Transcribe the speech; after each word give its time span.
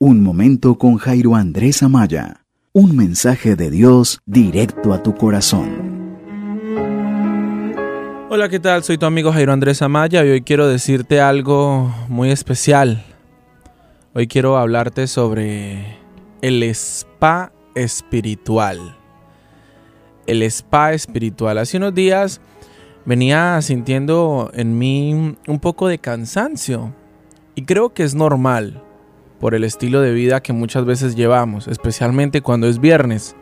Un 0.00 0.24
momento 0.24 0.74
con 0.74 0.96
Jairo 0.96 1.36
Andrés 1.36 1.84
Amaya. 1.84 2.44
Un 2.72 2.96
mensaje 2.96 3.54
de 3.54 3.70
Dios 3.70 4.20
directo 4.26 4.92
a 4.92 5.00
tu 5.04 5.14
corazón. 5.14 6.16
Hola, 8.28 8.48
¿qué 8.48 8.58
tal? 8.58 8.82
Soy 8.82 8.98
tu 8.98 9.06
amigo 9.06 9.32
Jairo 9.32 9.52
Andrés 9.52 9.82
Amaya 9.82 10.24
y 10.24 10.30
hoy 10.30 10.42
quiero 10.42 10.66
decirte 10.66 11.20
algo 11.20 11.94
muy 12.08 12.32
especial. 12.32 13.04
Hoy 14.14 14.26
quiero 14.26 14.58
hablarte 14.58 15.06
sobre 15.06 15.96
el 16.42 16.64
spa 16.64 17.52
espiritual. 17.76 18.96
El 20.26 20.42
spa 20.42 20.92
espiritual. 20.92 21.56
Hace 21.56 21.76
unos 21.76 21.94
días 21.94 22.40
venía 23.04 23.62
sintiendo 23.62 24.50
en 24.54 24.76
mí 24.76 25.36
un 25.46 25.60
poco 25.60 25.86
de 25.86 25.98
cansancio 25.98 26.92
y 27.54 27.64
creo 27.64 27.94
que 27.94 28.02
es 28.02 28.16
normal 28.16 28.83
por 29.44 29.54
el 29.54 29.64
estilo 29.64 30.00
de 30.00 30.14
vida 30.14 30.42
que 30.42 30.54
muchas 30.54 30.86
veces 30.86 31.16
llevamos, 31.16 31.68
especialmente 31.68 32.40
cuando 32.40 32.66
es 32.66 32.80
viernes. 32.80 33.36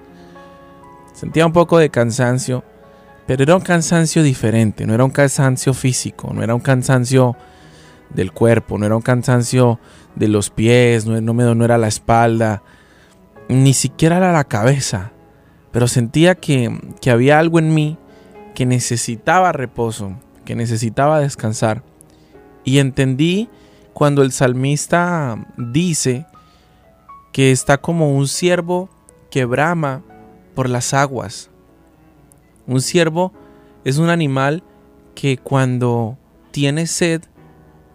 Sentía 1.12 1.46
un 1.46 1.52
poco 1.52 1.78
de 1.78 1.90
cansancio, 1.90 2.64
pero 3.24 3.44
era 3.44 3.54
un 3.54 3.62
cansancio 3.62 4.24
diferente, 4.24 4.84
no 4.84 4.94
era 4.94 5.04
un 5.04 5.12
cansancio 5.12 5.72
físico, 5.74 6.32
no 6.34 6.42
era 6.42 6.56
un 6.56 6.60
cansancio 6.60 7.36
del 8.10 8.32
cuerpo, 8.32 8.78
no 8.78 8.86
era 8.86 8.96
un 8.96 9.02
cansancio 9.02 9.78
de 10.16 10.26
los 10.26 10.50
pies, 10.50 11.06
no, 11.06 11.34
me, 11.34 11.54
no 11.54 11.64
era 11.64 11.78
la 11.78 11.86
espalda, 11.86 12.64
ni 13.48 13.72
siquiera 13.72 14.16
era 14.16 14.32
la 14.32 14.42
cabeza, 14.42 15.12
pero 15.70 15.86
sentía 15.86 16.34
que, 16.34 16.80
que 17.00 17.12
había 17.12 17.38
algo 17.38 17.60
en 17.60 17.72
mí 17.74 17.96
que 18.56 18.66
necesitaba 18.66 19.52
reposo, 19.52 20.18
que 20.44 20.56
necesitaba 20.56 21.20
descansar. 21.20 21.84
Y 22.64 22.78
entendí 22.78 23.48
cuando 23.92 24.22
el 24.22 24.32
salmista 24.32 25.46
dice 25.56 26.26
que 27.32 27.50
está 27.50 27.78
como 27.78 28.10
un 28.10 28.28
ciervo 28.28 28.88
que 29.30 29.44
brama 29.44 30.02
por 30.54 30.68
las 30.68 30.94
aguas. 30.94 31.50
Un 32.66 32.80
ciervo 32.80 33.32
es 33.84 33.98
un 33.98 34.10
animal 34.10 34.62
que 35.14 35.38
cuando 35.38 36.18
tiene 36.50 36.86
sed 36.86 37.22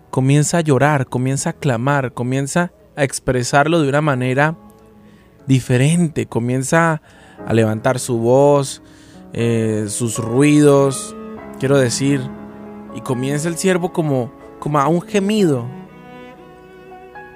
comienza 0.09 0.57
a 0.57 0.61
llorar, 0.61 1.07
comienza 1.07 1.51
a 1.51 1.53
clamar, 1.53 2.13
comienza 2.13 2.71
a 2.95 3.03
expresarlo 3.03 3.81
de 3.81 3.89
una 3.89 4.01
manera 4.01 4.55
diferente, 5.45 6.25
comienza 6.25 7.01
a 7.45 7.53
levantar 7.53 7.99
su 7.99 8.17
voz, 8.17 8.81
eh, 9.33 9.85
sus 9.89 10.17
ruidos, 10.17 11.15
quiero 11.59 11.77
decir, 11.77 12.21
y 12.95 13.01
comienza 13.01 13.47
el 13.47 13.57
ciervo 13.57 13.93
como, 13.93 14.31
como 14.59 14.79
a 14.79 14.87
un 14.87 15.01
gemido, 15.01 15.65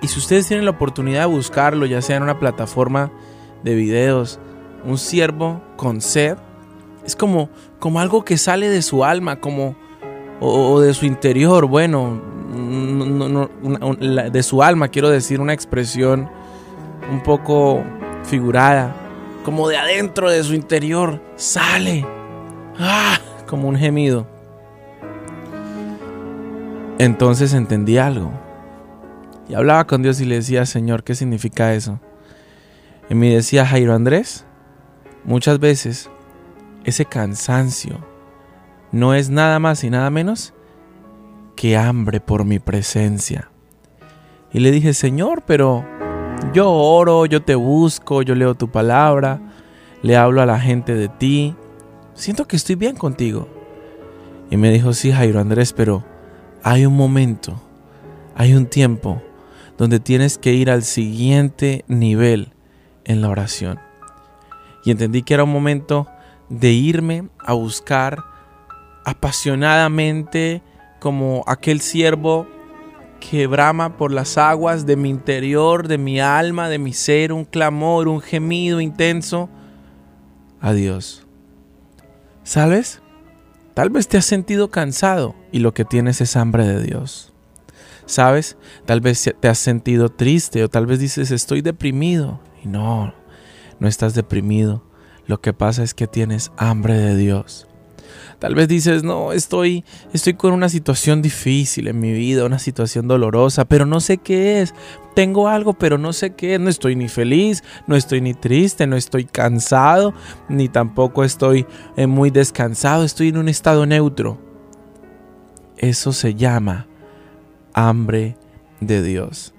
y 0.02 0.07
si 0.07 0.19
ustedes 0.19 0.47
tienen 0.47 0.66
la 0.66 0.71
oportunidad 0.71 1.21
de 1.21 1.25
buscarlo, 1.27 1.85
ya 1.85 2.02
sea 2.02 2.17
en 2.17 2.23
una 2.23 2.39
plataforma 2.39 3.11
de 3.63 3.75
videos, 3.75 4.39
un 4.83 4.97
siervo 4.97 5.61
con 5.77 6.02
sed, 6.02 6.38
es 7.05 7.16
como, 7.16 7.49
como 7.80 7.99
algo 7.99 8.25
que 8.25 8.38
sale 8.38 8.67
de 8.69 8.81
su 8.81 9.05
alma, 9.05 9.39
como 9.39 9.75
o, 10.39 10.80
de 10.80 10.93
su 10.95 11.05
interior, 11.05 11.67
bueno, 11.67 12.19
de 14.31 14.43
su 14.43 14.63
alma, 14.63 14.88
quiero 14.88 15.09
decir, 15.09 15.39
una 15.39 15.53
expresión 15.53 16.30
un 17.11 17.21
poco 17.21 17.83
figurada, 18.23 18.95
como 19.45 19.69
de 19.69 19.77
adentro 19.77 20.31
de 20.31 20.43
su 20.43 20.55
interior, 20.55 21.21
sale, 21.36 22.05
¡ah! 22.80 23.19
como 23.47 23.67
un 23.67 23.75
gemido. 23.75 24.27
Entonces 26.97 27.53
entendí 27.53 27.97
algo. 27.97 28.31
Y 29.52 29.53
hablaba 29.53 29.85
con 29.85 30.02
Dios 30.02 30.21
y 30.21 30.25
le 30.25 30.35
decía, 30.35 30.66
Señor, 30.66 31.03
¿qué 31.03 31.13
significa 31.13 31.73
eso? 31.73 31.99
Y 33.09 33.16
me 33.16 33.35
decía 33.35 33.66
Jairo 33.66 33.93
Andrés, 33.93 34.45
muchas 35.25 35.59
veces 35.59 36.09
ese 36.85 37.03
cansancio 37.03 37.99
no 38.93 39.14
es 39.14 39.30
nada 39.30 39.59
más 39.59 39.83
y 39.83 39.89
nada 39.89 40.09
menos 40.09 40.53
que 41.58 41.76
hambre 41.76 42.21
por 42.21 42.45
mi 42.45 42.59
presencia. 42.59 43.52
Y 44.53 44.61
le 44.61 44.71
dije, 44.71 44.93
Señor, 44.93 45.43
pero 45.45 45.86
yo 46.53 46.71
oro, 46.71 47.26
yo 47.26 47.42
te 47.42 47.55
busco, 47.55 48.21
yo 48.21 48.36
leo 48.36 48.55
tu 48.55 48.71
palabra, 48.71 49.42
le 50.02 50.15
hablo 50.15 50.42
a 50.42 50.45
la 50.45 50.61
gente 50.61 50.95
de 50.95 51.09
ti, 51.09 51.58
siento 52.14 52.47
que 52.47 52.55
estoy 52.55 52.76
bien 52.76 52.95
contigo. 52.95 53.49
Y 54.49 54.55
me 54.55 54.71
dijo, 54.71 54.93
sí, 54.93 55.11
Jairo 55.11 55.42
Andrés, 55.42 55.73
pero 55.73 56.05
hay 56.64 56.86
un 56.86 56.95
momento, 56.95 57.61
hay 58.33 58.53
un 58.53 58.67
tiempo 58.67 59.21
donde 59.81 59.99
tienes 59.99 60.37
que 60.37 60.53
ir 60.53 60.69
al 60.69 60.83
siguiente 60.83 61.86
nivel 61.87 62.53
en 63.03 63.19
la 63.19 63.30
oración. 63.30 63.80
Y 64.86 64.92
entendí 64.92 65.23
que 65.23 65.33
era 65.33 65.43
un 65.43 65.52
momento 65.52 66.05
de 66.49 66.69
irme 66.69 67.30
a 67.39 67.53
buscar 67.53 68.23
apasionadamente 69.05 70.61
como 70.99 71.43
aquel 71.47 71.81
siervo 71.81 72.45
que 73.20 73.47
brama 73.47 73.97
por 73.97 74.11
las 74.11 74.37
aguas 74.37 74.86
de 74.86 74.97
mi 74.97 75.09
interior, 75.09 75.87
de 75.87 75.97
mi 75.97 76.20
alma, 76.20 76.70
de 76.70 76.77
mi 76.77 76.93
ser, 76.93 77.33
un 77.33 77.43
clamor, 77.43 78.08
un 78.08 78.21
gemido 78.21 78.81
intenso 78.81 79.49
a 80.59 80.73
Dios. 80.73 81.25
¿Sabes? 82.43 83.02
Tal 83.73 83.89
vez 83.89 84.08
te 84.08 84.20
has 84.20 84.25
sentido 84.25 84.70
cansado 84.70 85.33
y 85.52 85.58
lo 85.58 85.73
que 85.73 85.86
tienes 85.86 86.21
es 86.21 86.36
hambre 86.36 86.67
de 86.67 86.83
Dios. 86.83 87.30
¿Sabes? 88.06 88.58
Tal 88.86 89.02
vez 89.02 89.34
te 89.39 89.48
has 89.48 89.60
sentido 89.60 90.10
triste 90.10 90.64
o 90.64 90.70
tal 90.70 90.86
vez 90.86 91.00
dices 91.00 91.32
estoy 91.32 91.62
deprimido. 91.62 92.39
Y 92.64 92.67
no, 92.67 93.14
no 93.80 93.88
estás 93.88 94.14
deprimido. 94.14 94.84
Lo 95.26 95.42
que 95.42 95.54
pasa 95.54 95.84
es 95.84 95.94
que 95.94 96.08
tienes 96.08 96.52
hambre 96.58 96.98
de 96.98 97.16
Dios. 97.16 97.67
Tal 98.39 98.56
vez 98.56 98.67
dices, 98.67 99.04
no, 99.04 99.34
estoy, 99.34 99.86
estoy 100.14 100.34
con 100.34 100.54
una 100.54 100.67
situación 100.67 101.22
difícil 101.22 101.88
en 101.88 102.00
mi 102.00 102.12
vida, 102.12 102.44
una 102.44 102.58
situación 102.58 103.08
dolorosa, 103.08 103.66
pero 103.66 103.86
no 103.86 104.00
sé 104.00 104.18
qué 104.18 104.62
es. 104.62 104.73
Tengo 105.14 105.48
algo, 105.48 105.73
pero 105.73 106.00
no 106.00 106.12
sé 106.12 106.33
qué 106.33 106.56
es. 106.56 106.60
No 106.60 106.70
estoy 106.70 106.95
ni 106.95 107.08
feliz, 107.08 107.64
no 107.86 107.95
estoy 107.95 108.20
ni 108.20 108.33
triste, 108.33 108.88
no 108.88 108.95
estoy 108.95 109.26
cansado, 109.26 110.14
ni 110.50 110.70
tampoco 110.70 111.23
estoy 111.23 111.68
eh, 111.95 112.08
muy 112.08 112.32
descansado. 112.32 113.04
Estoy 113.04 113.28
en 113.28 113.38
un 113.38 113.48
estado 113.48 113.86
neutro. 113.86 114.39
Eso 115.78 116.12
se 116.12 116.33
llama 116.33 116.88
hambre 117.73 118.37
de 118.80 119.02
Dios. 119.02 119.54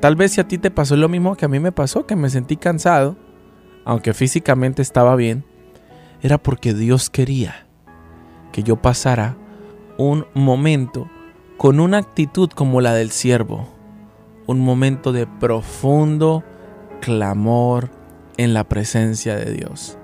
Tal 0.00 0.14
vez 0.14 0.32
si 0.32 0.40
a 0.40 0.48
ti 0.48 0.58
te 0.58 0.70
pasó 0.70 0.96
lo 0.96 1.08
mismo 1.08 1.36
que 1.36 1.44
a 1.44 1.48
mí 1.48 1.58
me 1.58 1.72
pasó, 1.72 2.06
que 2.06 2.16
me 2.16 2.30
sentí 2.30 2.56
cansado, 2.56 3.16
aunque 3.84 4.14
físicamente 4.14 4.82
estaba 4.82 5.16
bien, 5.16 5.44
era 6.22 6.38
porque 6.38 6.74
Dios 6.74 7.10
quería 7.10 7.66
que 8.52 8.62
yo 8.62 8.76
pasara 8.76 9.36
un 9.96 10.26
momento 10.34 11.10
con 11.56 11.80
una 11.80 11.98
actitud 11.98 12.50
como 12.50 12.80
la 12.80 12.94
del 12.94 13.10
siervo, 13.10 13.68
un 14.46 14.60
momento 14.60 15.12
de 15.12 15.26
profundo 15.26 16.44
clamor 17.00 17.90
en 18.36 18.54
la 18.54 18.64
presencia 18.64 19.34
de 19.36 19.52
Dios. 19.52 19.98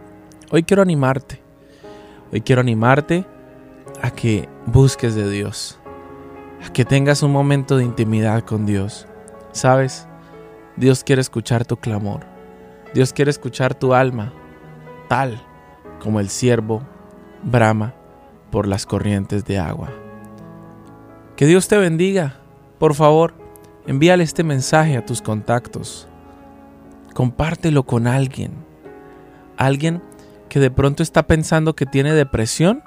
Hoy 0.50 0.64
quiero 0.64 0.82
animarte, 0.82 1.40
hoy 2.32 2.40
quiero 2.40 2.60
animarte 2.60 3.26
a 4.02 4.10
que 4.10 4.48
busques 4.66 5.14
de 5.14 5.30
Dios, 5.30 5.78
que 6.72 6.84
tengas 6.84 7.22
un 7.22 7.32
momento 7.32 7.76
de 7.76 7.84
intimidad 7.84 8.42
con 8.42 8.66
Dios. 8.66 9.06
¿Sabes? 9.52 10.08
Dios 10.76 11.04
quiere 11.04 11.20
escuchar 11.20 11.64
tu 11.64 11.76
clamor. 11.76 12.26
Dios 12.94 13.12
quiere 13.12 13.30
escuchar 13.30 13.74
tu 13.74 13.94
alma, 13.94 14.32
tal 15.08 15.40
como 16.00 16.20
el 16.20 16.28
siervo 16.28 16.82
brama 17.42 17.94
por 18.50 18.66
las 18.66 18.86
corrientes 18.86 19.44
de 19.44 19.58
agua. 19.58 19.90
Que 21.36 21.46
Dios 21.46 21.68
te 21.68 21.76
bendiga. 21.76 22.36
Por 22.78 22.94
favor, 22.94 23.34
envíale 23.86 24.22
este 24.24 24.44
mensaje 24.44 24.96
a 24.96 25.04
tus 25.04 25.22
contactos. 25.22 26.08
Compártelo 27.14 27.84
con 27.84 28.06
alguien. 28.06 28.52
Alguien 29.56 30.02
que 30.48 30.60
de 30.60 30.70
pronto 30.70 31.02
está 31.02 31.26
pensando 31.26 31.74
que 31.74 31.86
tiene 31.86 32.12
depresión, 32.12 32.82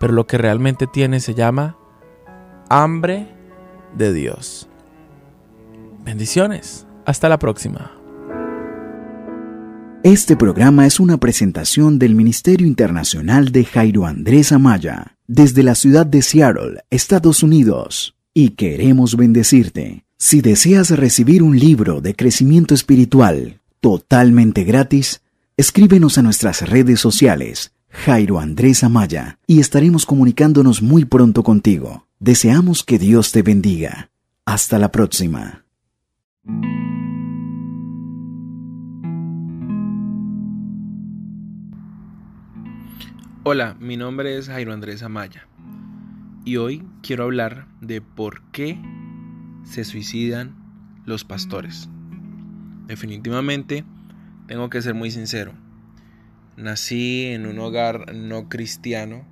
pero 0.00 0.12
lo 0.12 0.26
que 0.26 0.38
realmente 0.38 0.86
tiene 0.86 1.20
se 1.20 1.34
llama 1.34 1.76
hambre 2.68 3.28
de 3.96 4.12
Dios. 4.12 4.68
Bendiciones. 6.04 6.86
Hasta 7.04 7.28
la 7.28 7.38
próxima. 7.38 7.92
Este 10.02 10.36
programa 10.36 10.86
es 10.86 11.00
una 11.00 11.18
presentación 11.18 11.98
del 11.98 12.14
Ministerio 12.14 12.66
Internacional 12.66 13.50
de 13.50 13.64
Jairo 13.64 14.06
Andrés 14.06 14.52
Amaya, 14.52 15.16
desde 15.26 15.62
la 15.62 15.74
ciudad 15.74 16.06
de 16.06 16.22
Seattle, 16.22 16.84
Estados 16.90 17.42
Unidos, 17.42 18.16
y 18.32 18.50
queremos 18.50 19.16
bendecirte. 19.16 20.04
Si 20.16 20.40
deseas 20.40 20.90
recibir 20.90 21.42
un 21.42 21.58
libro 21.58 22.00
de 22.00 22.14
crecimiento 22.14 22.74
espiritual 22.74 23.60
totalmente 23.80 24.64
gratis, 24.64 25.22
escríbenos 25.56 26.18
a 26.18 26.22
nuestras 26.22 26.68
redes 26.68 27.00
sociales, 27.00 27.72
Jairo 27.88 28.38
Andrés 28.38 28.84
Amaya, 28.84 29.38
y 29.46 29.58
estaremos 29.58 30.06
comunicándonos 30.06 30.82
muy 30.82 31.04
pronto 31.04 31.42
contigo. 31.42 32.05
Deseamos 32.18 32.82
que 32.82 32.98
Dios 32.98 33.30
te 33.30 33.42
bendiga. 33.42 34.10
Hasta 34.46 34.78
la 34.78 34.90
próxima. 34.90 35.66
Hola, 43.44 43.76
mi 43.80 43.98
nombre 43.98 44.38
es 44.38 44.46
Jairo 44.48 44.72
Andrés 44.72 45.02
Amaya 45.02 45.46
y 46.46 46.56
hoy 46.56 46.88
quiero 47.02 47.24
hablar 47.24 47.68
de 47.82 48.00
por 48.00 48.40
qué 48.50 48.80
se 49.64 49.84
suicidan 49.84 50.56
los 51.04 51.24
pastores. 51.24 51.90
Definitivamente, 52.86 53.84
tengo 54.48 54.70
que 54.70 54.80
ser 54.80 54.94
muy 54.94 55.10
sincero. 55.10 55.52
Nací 56.56 57.26
en 57.26 57.44
un 57.44 57.58
hogar 57.58 58.14
no 58.14 58.48
cristiano 58.48 59.26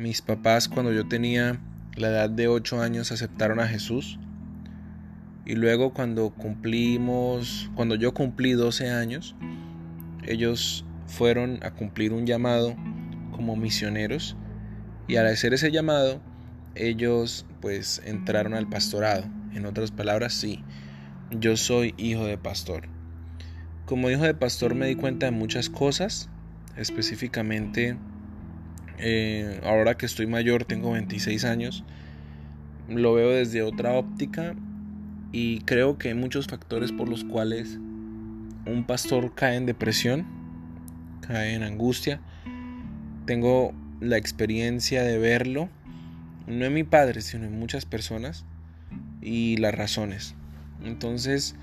mis 0.00 0.22
papás 0.22 0.66
cuando 0.66 0.94
yo 0.94 1.06
tenía 1.08 1.60
la 1.94 2.08
edad 2.08 2.30
de 2.30 2.48
8 2.48 2.80
años 2.80 3.12
aceptaron 3.12 3.60
a 3.60 3.68
Jesús. 3.68 4.18
Y 5.44 5.56
luego 5.56 5.92
cuando 5.92 6.30
cumplimos, 6.30 7.70
cuando 7.74 7.96
yo 7.96 8.14
cumplí 8.14 8.52
12 8.52 8.88
años, 8.88 9.36
ellos 10.26 10.86
fueron 11.06 11.62
a 11.62 11.72
cumplir 11.72 12.14
un 12.14 12.24
llamado 12.24 12.76
como 13.30 13.56
misioneros 13.56 14.38
y 15.06 15.16
al 15.16 15.26
hacer 15.26 15.52
ese 15.52 15.70
llamado 15.70 16.22
ellos 16.74 17.44
pues 17.60 18.00
entraron 18.06 18.54
al 18.54 18.70
pastorado. 18.70 19.24
En 19.52 19.66
otras 19.66 19.90
palabras, 19.90 20.32
sí, 20.32 20.64
yo 21.30 21.58
soy 21.58 21.94
hijo 21.98 22.24
de 22.24 22.38
pastor. 22.38 22.88
Como 23.84 24.08
hijo 24.08 24.22
de 24.22 24.32
pastor 24.32 24.74
me 24.74 24.86
di 24.86 24.94
cuenta 24.94 25.26
de 25.26 25.32
muchas 25.32 25.68
cosas, 25.68 26.30
específicamente 26.78 27.98
eh, 29.00 29.60
ahora 29.64 29.96
que 29.96 30.06
estoy 30.06 30.26
mayor, 30.26 30.64
tengo 30.64 30.92
26 30.92 31.44
años, 31.44 31.84
lo 32.88 33.14
veo 33.14 33.30
desde 33.30 33.62
otra 33.62 33.92
óptica 33.92 34.54
y 35.32 35.60
creo 35.60 35.98
que 35.98 36.08
hay 36.08 36.14
muchos 36.14 36.46
factores 36.46 36.92
por 36.92 37.08
los 37.08 37.24
cuales 37.24 37.78
un 38.66 38.84
pastor 38.86 39.34
cae 39.34 39.56
en 39.56 39.66
depresión 39.66 40.40
cae 41.30 41.54
en 41.54 41.62
angustia. 41.62 42.20
Tengo 43.26 43.72
la 44.00 44.16
experiencia 44.16 45.02
de 45.02 45.18
verlo, 45.18 45.68
no 46.46 46.64
en 46.64 46.74
mi 46.74 46.84
padre, 46.84 47.20
sino 47.20 47.44
en 47.44 47.58
muchas 47.58 47.86
personas 47.86 48.44
y 49.22 49.56
las 49.58 49.74
razones. 49.74 50.34
Entonces, 50.84 51.54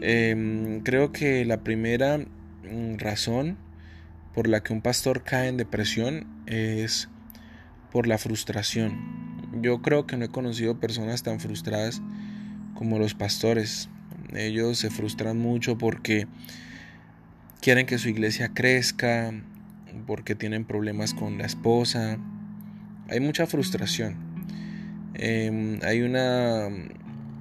em, 0.00 0.80
creo 0.80 1.12
que 1.12 1.44
la 1.44 1.58
primera 1.58 2.18
mm, 2.18 2.96
razón 2.98 3.58
por 4.34 4.48
la 4.48 4.62
que 4.62 4.72
un 4.72 4.82
pastor 4.82 5.22
cae 5.22 5.48
en 5.48 5.56
depresión 5.56 6.26
es 6.46 7.08
por 7.92 8.06
la 8.06 8.18
frustración. 8.18 8.98
Yo 9.62 9.80
creo 9.80 10.06
que 10.06 10.16
no 10.16 10.24
he 10.24 10.28
conocido 10.28 10.80
personas 10.80 11.22
tan 11.22 11.38
frustradas 11.38 12.02
como 12.74 12.98
los 12.98 13.14
pastores. 13.14 13.88
Ellos 14.34 14.78
se 14.78 14.90
frustran 14.90 15.38
mucho 15.38 15.78
porque 15.78 16.26
quieren 17.60 17.86
que 17.86 17.98
su 17.98 18.08
iglesia 18.08 18.50
crezca, 18.52 19.32
porque 20.06 20.34
tienen 20.34 20.64
problemas 20.64 21.14
con 21.14 21.38
la 21.38 21.46
esposa. 21.46 22.18
Hay 23.08 23.20
mucha 23.20 23.46
frustración. 23.46 24.16
Em, 25.14 25.78
hay 25.84 26.02
una 26.02 26.68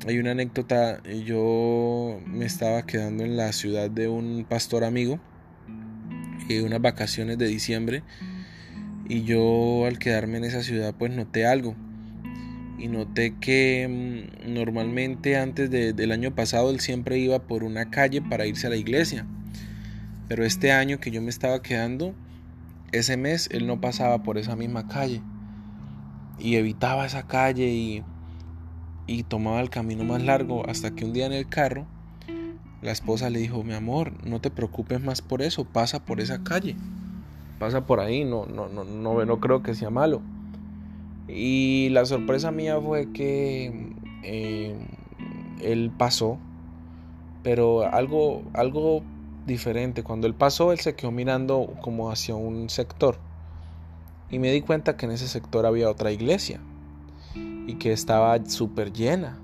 hay 0.06 0.19
una 0.19 0.31
anécdota. 0.31 1.01
Yo 1.04 2.22
me 2.28 2.46
estaba 2.46 2.86
quedando 2.86 3.24
en 3.24 3.38
la 3.38 3.51
ciudad 3.54 3.89
de 3.89 4.07
un 4.07 4.46
pastor 4.48 4.84
amigo. 4.84 5.19
Y 6.50 6.60
unas 6.60 6.82
vacaciones 6.82 7.38
de 7.38 7.48
diciembre. 7.48 8.04
Y 9.08 9.24
yo 9.24 9.86
al 9.86 10.00
quedarme 10.00 10.38
en 10.38 10.46
esa 10.46 10.64
ciudad 10.64 10.94
pues 10.98 11.12
noté 11.12 11.46
algo. 11.46 11.76
Y 12.78 12.88
noté 12.88 13.36
que 13.40 13.88
mm, 14.46 14.54
normalmente 14.54 15.38
antes 15.38 15.70
del 15.70 16.12
año 16.12 16.36
pasado 16.36 16.72
él 16.72 16.80
siempre 16.80 17.18
iba 17.18 17.40
por 17.44 17.64
una 17.64 17.90
calle 17.90 18.22
para 18.22 18.46
irse 18.46 18.68
a 18.68 18.70
la 18.70 18.76
iglesia. 18.76 19.26
Pero 20.28 20.46
este 20.46 20.72
año 20.72 21.00
que 21.00 21.12
yo 21.12 21.22
me 21.22 21.30
estaba 21.30 21.62
quedando, 21.62 22.14
ese 22.92 23.18
mes 23.18 23.50
él 23.52 23.68
no 23.68 23.82
pasaba 23.82 24.24
por 24.24 24.38
esa 24.38 24.56
misma 24.56 24.88
calle. 24.88 25.22
Y 26.40 26.56
evitaba 26.56 27.06
esa 27.06 27.28
calle 27.28 27.68
y, 27.68 28.04
y 29.06 29.24
tomaba 29.24 29.62
el 29.62 29.70
camino 29.70 30.04
más 30.04 30.24
largo 30.24 30.68
hasta 30.68 30.96
que 30.96 31.06
un 31.06 31.14
día 31.14 31.26
en 31.26 31.34
el 31.34 31.48
carro 31.48 31.88
la 32.84 32.92
esposa 32.92 33.30
le 33.30 33.40
dijo, 33.40 33.64
mi 33.64 33.74
amor, 33.74 34.12
no 34.26 34.42
te 34.42 34.52
preocupes 34.52 35.02
más 35.02 35.22
por 35.22 35.42
eso, 35.42 35.66
pasa 35.66 36.04
por 36.04 36.20
esa 36.20 36.44
calle. 36.44 36.76
Pasa 37.58 37.86
por 37.86 38.00
ahí, 38.00 38.26
no, 38.26 38.46
no, 38.46 38.68
no, 38.68 38.84
no, 38.84 39.26
no 39.26 39.40
creo 39.40 39.64
que 39.64 39.74
sea 39.74 39.90
malo. 39.90 40.22
Y 41.28 41.90
la 41.92 42.06
sorpresa 42.06 42.52
mía 42.52 42.80
fue 42.82 43.12
que 43.14 43.94
eh, 44.24 44.76
él 45.62 45.92
pasó, 45.98 46.38
pero 47.42 47.88
algo, 47.90 48.44
algo 48.54 49.04
diferente. 49.46 50.04
Cuando 50.04 50.28
él 50.28 50.36
pasó, 50.36 50.74
él 50.74 50.80
se 50.80 50.96
quedó 50.96 51.12
mirando 51.12 51.74
como 51.82 52.12
hacia 52.12 52.36
un 52.36 52.70
sector. 52.70 53.18
Y 54.30 54.40
me 54.40 54.52
di 54.52 54.62
cuenta 54.62 54.98
que 54.98 55.06
en 55.06 55.14
ese 55.14 55.28
sector 55.28 55.66
había 55.66 55.90
otra 55.90 56.12
iglesia. 56.12 56.60
Y 57.66 57.76
que 57.76 57.94
estaba 57.94 58.44
súper 58.46 58.92
llena. 58.92 59.40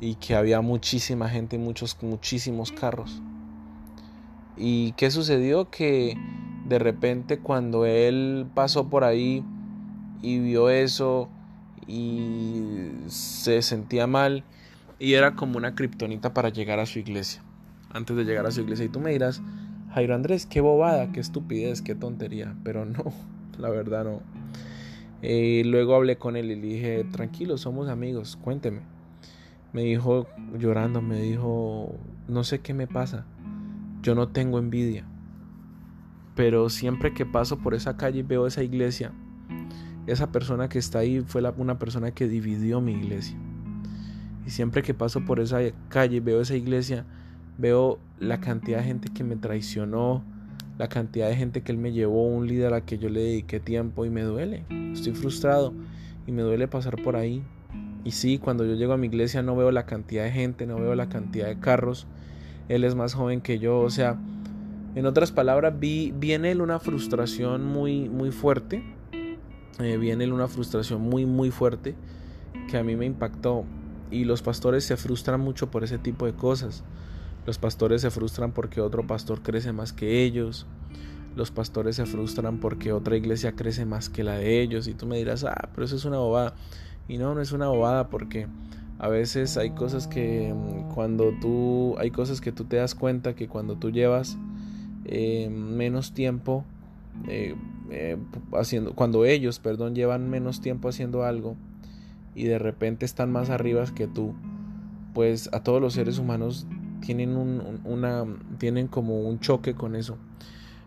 Y 0.00 0.16
que 0.16 0.34
había 0.34 0.60
muchísima 0.60 1.28
gente 1.28 1.56
y 1.56 1.58
muchos, 1.58 1.96
muchísimos 2.02 2.72
carros. 2.72 3.22
¿Y 4.56 4.92
qué 4.92 5.10
sucedió? 5.10 5.70
Que 5.70 6.16
de 6.66 6.78
repente 6.78 7.38
cuando 7.38 7.86
él 7.86 8.46
pasó 8.54 8.88
por 8.88 9.04
ahí 9.04 9.44
y 10.22 10.38
vio 10.40 10.70
eso 10.70 11.28
y 11.86 12.90
se 13.06 13.62
sentía 13.62 14.06
mal 14.06 14.44
y 14.98 15.14
era 15.14 15.34
como 15.34 15.58
una 15.58 15.74
kriptonita 15.74 16.34
para 16.34 16.48
llegar 16.48 16.80
a 16.80 16.86
su 16.86 16.98
iglesia 16.98 17.42
antes 17.96 18.16
de 18.16 18.24
llegar 18.24 18.46
a 18.46 18.50
su 18.50 18.60
iglesia. 18.60 18.84
Y 18.84 18.88
tú 18.88 19.00
me 19.00 19.10
dirás, 19.10 19.42
Jairo 19.92 20.14
Andrés, 20.14 20.46
qué 20.46 20.60
bobada, 20.60 21.10
qué 21.12 21.20
estupidez, 21.20 21.82
qué 21.82 21.94
tontería. 21.94 22.54
Pero 22.62 22.84
no, 22.84 23.12
la 23.58 23.70
verdad 23.70 24.04
no. 24.04 24.22
Y 25.22 25.64
luego 25.64 25.94
hablé 25.94 26.16
con 26.16 26.36
él 26.36 26.50
y 26.50 26.56
le 26.56 26.68
dije, 26.68 27.04
tranquilo, 27.04 27.56
somos 27.58 27.88
amigos, 27.88 28.36
cuénteme. 28.36 28.80
Me 29.72 29.82
dijo, 29.82 30.26
llorando, 30.58 31.02
me 31.02 31.20
dijo, 31.20 31.94
no 32.28 32.44
sé 32.44 32.60
qué 32.60 32.74
me 32.74 32.86
pasa. 32.86 33.26
Yo 34.02 34.14
no 34.14 34.28
tengo 34.28 34.58
envidia. 34.58 35.04
Pero 36.34 36.68
siempre 36.68 37.12
que 37.14 37.26
paso 37.26 37.58
por 37.58 37.74
esa 37.74 37.96
calle 37.96 38.20
y 38.20 38.22
veo 38.22 38.46
esa 38.46 38.62
iglesia, 38.62 39.12
esa 40.06 40.30
persona 40.32 40.68
que 40.68 40.78
está 40.78 41.00
ahí 41.00 41.20
fue 41.26 41.42
una 41.56 41.78
persona 41.78 42.10
que 42.10 42.28
dividió 42.28 42.80
mi 42.80 42.92
iglesia. 42.92 43.38
Y 44.46 44.50
siempre 44.50 44.82
que 44.82 44.94
paso 44.94 45.24
por 45.24 45.40
esa 45.40 45.58
calle 45.88 46.16
y 46.16 46.20
veo 46.20 46.40
esa 46.40 46.54
iglesia, 46.54 47.04
Veo 47.58 47.98
la 48.18 48.38
cantidad 48.40 48.78
de 48.78 48.84
gente 48.84 49.08
que 49.08 49.24
me 49.24 49.36
traicionó, 49.36 50.22
la 50.76 50.88
cantidad 50.88 51.28
de 51.28 51.36
gente 51.36 51.62
que 51.62 51.72
él 51.72 51.78
me 51.78 51.92
llevó, 51.92 52.26
un 52.26 52.46
líder 52.46 52.74
a 52.74 52.82
que 52.82 52.98
yo 52.98 53.08
le 53.08 53.20
dediqué 53.20 53.60
tiempo 53.60 54.04
y 54.04 54.10
me 54.10 54.22
duele. 54.22 54.64
Estoy 54.92 55.14
frustrado 55.14 55.72
y 56.26 56.32
me 56.32 56.42
duele 56.42 56.68
pasar 56.68 57.00
por 57.02 57.16
ahí. 57.16 57.42
Y 58.06 58.12
sí, 58.12 58.38
cuando 58.38 58.64
yo 58.64 58.74
llego 58.74 58.92
a 58.92 58.96
mi 58.96 59.08
iglesia 59.08 59.42
no 59.42 59.56
veo 59.56 59.72
la 59.72 59.84
cantidad 59.84 60.22
de 60.22 60.30
gente, 60.30 60.64
no 60.64 60.76
veo 60.76 60.94
la 60.94 61.08
cantidad 61.08 61.48
de 61.48 61.58
carros. 61.58 62.06
Él 62.68 62.84
es 62.84 62.94
más 62.94 63.14
joven 63.14 63.40
que 63.40 63.58
yo, 63.58 63.80
o 63.80 63.90
sea, 63.90 64.16
en 64.94 65.06
otras 65.06 65.32
palabras, 65.32 65.74
vi, 65.76 66.14
viene 66.16 66.52
él 66.52 66.60
una 66.60 66.78
frustración 66.78 67.64
muy, 67.64 68.08
muy 68.08 68.30
fuerte. 68.30 68.84
Eh, 69.80 69.96
viene 69.96 70.22
él 70.22 70.32
una 70.32 70.46
frustración 70.46 71.02
muy, 71.02 71.26
muy 71.26 71.50
fuerte 71.50 71.96
que 72.70 72.76
a 72.78 72.84
mí 72.84 72.94
me 72.94 73.06
impactó. 73.06 73.64
Y 74.12 74.24
los 74.24 74.40
pastores 74.40 74.84
se 74.84 74.96
frustran 74.96 75.40
mucho 75.40 75.72
por 75.72 75.82
ese 75.82 75.98
tipo 75.98 76.26
de 76.26 76.32
cosas. 76.32 76.84
Los 77.44 77.58
pastores 77.58 78.02
se 78.02 78.12
frustran 78.12 78.52
porque 78.52 78.80
otro 78.80 79.04
pastor 79.04 79.42
crece 79.42 79.72
más 79.72 79.92
que 79.92 80.22
ellos. 80.22 80.64
Los 81.34 81.50
pastores 81.50 81.96
se 81.96 82.06
frustran 82.06 82.60
porque 82.60 82.92
otra 82.92 83.16
iglesia 83.16 83.56
crece 83.56 83.84
más 83.84 84.08
que 84.08 84.22
la 84.22 84.36
de 84.36 84.62
ellos. 84.62 84.86
Y 84.86 84.94
tú 84.94 85.06
me 85.06 85.18
dirás, 85.18 85.42
ah, 85.42 85.70
pero 85.74 85.84
eso 85.84 85.96
es 85.96 86.04
una 86.04 86.18
bobada. 86.18 86.54
Y 87.08 87.18
no, 87.18 87.34
no 87.34 87.40
es 87.40 87.52
una 87.52 87.68
bobada 87.68 88.08
porque 88.08 88.46
a 88.98 89.08
veces 89.08 89.56
hay 89.56 89.70
cosas 89.70 90.06
que 90.06 90.52
mm, 90.54 90.94
cuando 90.94 91.32
tú, 91.40 91.96
hay 91.98 92.10
cosas 92.10 92.40
que 92.40 92.52
tú 92.52 92.64
te 92.64 92.76
das 92.76 92.94
cuenta 92.94 93.34
que 93.34 93.48
cuando 93.48 93.76
tú 93.76 93.90
llevas 93.90 94.38
eh, 95.04 95.48
menos 95.50 96.12
tiempo 96.12 96.64
eh, 97.28 97.54
eh, 97.90 98.16
haciendo, 98.52 98.94
cuando 98.94 99.24
ellos, 99.24 99.58
perdón, 99.58 99.94
llevan 99.94 100.28
menos 100.30 100.60
tiempo 100.60 100.88
haciendo 100.88 101.24
algo 101.24 101.56
y 102.34 102.44
de 102.44 102.58
repente 102.58 103.04
están 103.04 103.30
más 103.30 103.50
arriba 103.50 103.84
que 103.94 104.06
tú, 104.06 104.34
pues 105.14 105.48
a 105.52 105.62
todos 105.62 105.80
los 105.80 105.94
seres 105.94 106.18
humanos 106.18 106.66
tienen, 107.00 107.36
un, 107.36 107.80
una, 107.84 108.24
tienen 108.58 108.88
como 108.88 109.20
un 109.20 109.38
choque 109.40 109.74
con 109.74 109.94
eso. 109.94 110.18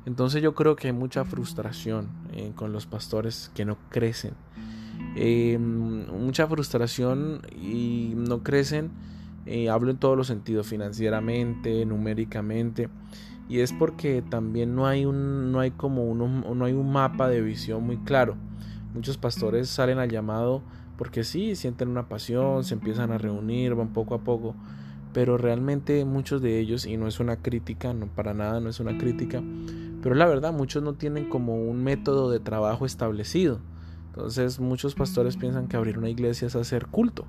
Entonces 0.06 0.42
yo 0.42 0.54
creo 0.56 0.76
que 0.76 0.88
hay 0.88 0.94
mucha 0.94 1.26
frustración 1.26 2.10
con 2.56 2.72
los 2.72 2.86
pastores 2.86 3.52
que 3.54 3.66
no 3.66 3.78
crecen. 3.90 4.34
Eh, 5.16 5.58
mucha 5.58 6.48
frustración 6.48 7.42
y 7.62 8.14
no 8.16 8.44
crecen. 8.44 8.92
Eh, 9.46 9.70
hablo 9.70 9.92
en 9.92 9.98
todos 9.98 10.18
los 10.18 10.28
sentidos, 10.28 10.68
financieramente, 10.68 11.86
numéricamente. 11.86 12.90
Y 13.48 13.60
es 13.60 13.74
porque 13.74 14.22
también 14.22 14.76
no 14.76 14.86
hay 14.86 15.06
un, 15.06 15.52
no 15.52 15.60
hay 15.60 15.72
como 15.72 16.04
uno, 16.06 16.28
no 16.28 16.66
hay 16.66 16.74
un 16.74 16.92
mapa 16.92 17.28
de 17.28 17.42
visión 17.42 17.84
muy 17.84 17.98
claro. 17.98 18.36
Muchos 18.94 19.18
pastores 19.18 19.70
salen 19.70 19.98
al 19.98 20.10
llamado 20.10 20.62
porque 20.98 21.24
sí, 21.24 21.56
sienten 21.56 21.88
una 21.88 22.10
pasión, 22.10 22.64
se 22.64 22.74
empiezan 22.74 23.12
a 23.12 23.18
reunir, 23.18 23.74
van 23.74 23.94
poco 23.94 24.14
a 24.16 24.20
poco 24.20 24.56
pero 25.14 25.38
realmente 25.38 26.06
muchos 26.06 26.42
de 26.42 26.60
ellos, 26.60 26.86
y 26.86 26.98
no 26.98 27.08
es 27.08 27.20
una 27.20 27.38
crítica, 27.38 27.94
no 27.94 28.08
para 28.08 28.34
nada, 28.34 28.60
no 28.60 28.70
es 28.70 28.80
una 28.80 28.98
crítica, 28.98 29.42
Pero 30.02 30.16
la 30.16 30.28
verdad, 30.28 30.54
muchos 30.54 30.82
no 30.82 30.94
tienen 30.94 31.28
como 31.28 31.56
un 31.56 31.84
método 31.84 32.32
de 32.32 32.40
trabajo 32.40 32.86
establecido. 32.86 33.60
Entonces 34.10 34.60
muchos 34.60 34.96
pastores 34.96 35.38
piensan 35.38 35.68
que 35.68 35.78
abrir 35.78 35.98
una 35.98 36.10
iglesia 36.10 36.48
es 36.48 36.56
hacer 36.56 36.88
culto, 36.88 37.26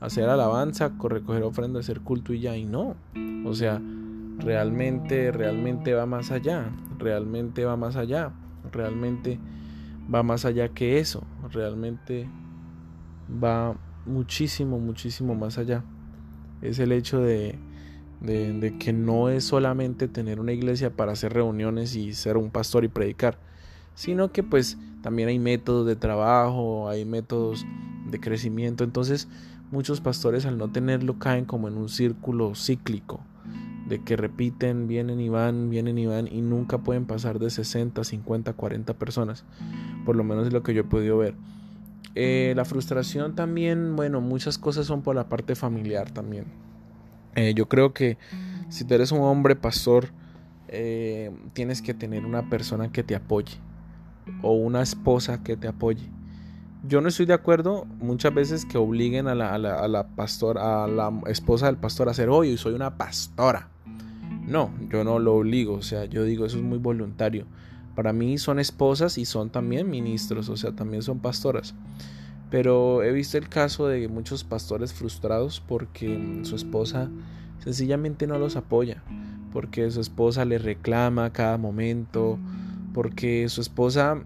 hacer 0.00 0.28
alabanza, 0.28 0.92
recoger 1.02 1.42
ofrenda, 1.42 1.80
hacer 1.80 2.00
culto 2.00 2.32
y 2.32 2.40
ya, 2.40 2.56
y 2.56 2.64
no. 2.64 2.96
O 3.44 3.54
sea, 3.54 3.80
realmente, 4.38 5.32
realmente 5.32 5.94
va 5.94 6.06
más 6.06 6.30
allá, 6.30 6.70
realmente 6.98 7.64
va 7.64 7.76
más 7.76 7.96
allá, 7.96 8.32
realmente 8.72 9.38
va 10.12 10.22
más 10.22 10.44
allá 10.44 10.68
que 10.68 10.98
eso, 10.98 11.22
realmente 11.52 12.28
va 13.42 13.76
muchísimo, 14.06 14.78
muchísimo 14.78 15.34
más 15.34 15.58
allá. 15.58 15.84
Es 16.62 16.78
el 16.78 16.92
hecho 16.92 17.20
de, 17.20 17.58
de, 18.20 18.76
que 18.78 18.92
no 18.92 19.28
es 19.28 19.44
solamente 19.44 20.08
tener 20.08 20.40
una 20.40 20.52
iglesia 20.52 20.94
para 20.94 21.12
hacer 21.12 21.32
reuniones 21.32 21.96
y 21.96 22.12
ser 22.12 22.36
un 22.36 22.50
pastor 22.50 22.84
y 22.84 22.88
predicar, 22.88 23.38
sino 24.00 24.32
que 24.32 24.42
pues 24.42 24.78
también 25.02 25.28
hay 25.28 25.38
métodos 25.38 25.86
de 25.86 25.94
trabajo, 25.94 26.88
hay 26.88 27.04
métodos 27.04 27.66
de 28.10 28.18
crecimiento, 28.18 28.82
entonces 28.82 29.28
muchos 29.70 30.00
pastores 30.00 30.46
al 30.46 30.56
no 30.56 30.72
tenerlo 30.72 31.18
caen 31.18 31.44
como 31.44 31.68
en 31.68 31.76
un 31.76 31.90
círculo 31.90 32.54
cíclico, 32.54 33.20
de 33.86 34.02
que 34.02 34.16
repiten, 34.16 34.88
vienen 34.88 35.20
y 35.20 35.28
van, 35.28 35.68
vienen 35.68 35.98
y 35.98 36.06
van 36.06 36.28
y 36.28 36.40
nunca 36.40 36.78
pueden 36.78 37.04
pasar 37.04 37.38
de 37.38 37.50
60, 37.50 38.02
50, 38.02 38.54
40 38.54 38.94
personas, 38.94 39.44
por 40.06 40.16
lo 40.16 40.24
menos 40.24 40.46
es 40.46 40.54
lo 40.54 40.62
que 40.62 40.72
yo 40.72 40.80
he 40.80 40.84
podido 40.84 41.18
ver. 41.18 41.34
Eh, 42.14 42.54
la 42.56 42.64
frustración 42.64 43.34
también, 43.34 43.96
bueno, 43.96 44.22
muchas 44.22 44.56
cosas 44.56 44.86
son 44.86 45.02
por 45.02 45.14
la 45.14 45.28
parte 45.28 45.54
familiar 45.54 46.10
también. 46.10 46.46
Eh, 47.34 47.52
yo 47.54 47.68
creo 47.68 47.92
que 47.92 48.16
si 48.70 48.84
tú 48.84 48.94
eres 48.94 49.12
un 49.12 49.20
hombre 49.20 49.56
pastor, 49.56 50.08
eh, 50.68 51.30
tienes 51.52 51.82
que 51.82 51.92
tener 51.92 52.24
una 52.24 52.48
persona 52.48 52.90
que 52.90 53.02
te 53.02 53.14
apoye 53.14 53.58
o 54.42 54.52
una 54.52 54.82
esposa 54.82 55.42
que 55.42 55.56
te 55.56 55.68
apoye. 55.68 56.08
Yo 56.86 57.00
no 57.00 57.08
estoy 57.08 57.26
de 57.26 57.34
acuerdo 57.34 57.86
muchas 57.98 58.32
veces 58.32 58.64
que 58.64 58.78
obliguen 58.78 59.28
a 59.28 59.34
la, 59.34 59.50
a 59.50 59.54
a 59.54 59.88
la, 59.88 60.06
a 60.06 60.88
la 60.88 61.12
esposa 61.26 61.66
del 61.66 61.76
pastor 61.76 62.08
a 62.08 62.12
hacer, 62.12 62.30
hoy 62.30 62.56
soy 62.56 62.72
una 62.74 62.96
pastora. 62.96 63.68
No, 64.46 64.72
yo 64.90 65.04
no 65.04 65.18
lo 65.18 65.36
obligo, 65.36 65.74
o 65.74 65.82
sea, 65.82 66.06
yo 66.06 66.24
digo, 66.24 66.46
eso 66.46 66.56
es 66.56 66.62
muy 66.62 66.78
voluntario. 66.78 67.46
Para 67.94 68.12
mí 68.12 68.38
son 68.38 68.58
esposas 68.58 69.18
y 69.18 69.24
son 69.24 69.50
también 69.50 69.90
ministros, 69.90 70.48
o 70.48 70.56
sea, 70.56 70.72
también 70.72 71.02
son 71.02 71.18
pastoras. 71.18 71.74
Pero 72.50 73.02
he 73.02 73.12
visto 73.12 73.38
el 73.38 73.48
caso 73.48 73.86
de 73.86 74.08
muchos 74.08 74.42
pastores 74.42 74.92
frustrados 74.92 75.60
porque 75.60 76.40
su 76.42 76.56
esposa 76.56 77.08
sencillamente 77.62 78.26
no 78.26 78.38
los 78.38 78.56
apoya, 78.56 79.02
porque 79.52 79.90
su 79.90 80.00
esposa 80.00 80.44
le 80.44 80.58
reclama 80.58 81.26
a 81.26 81.32
cada 81.32 81.58
momento, 81.58 82.38
porque 82.92 83.48
su 83.48 83.60
esposa 83.60 84.22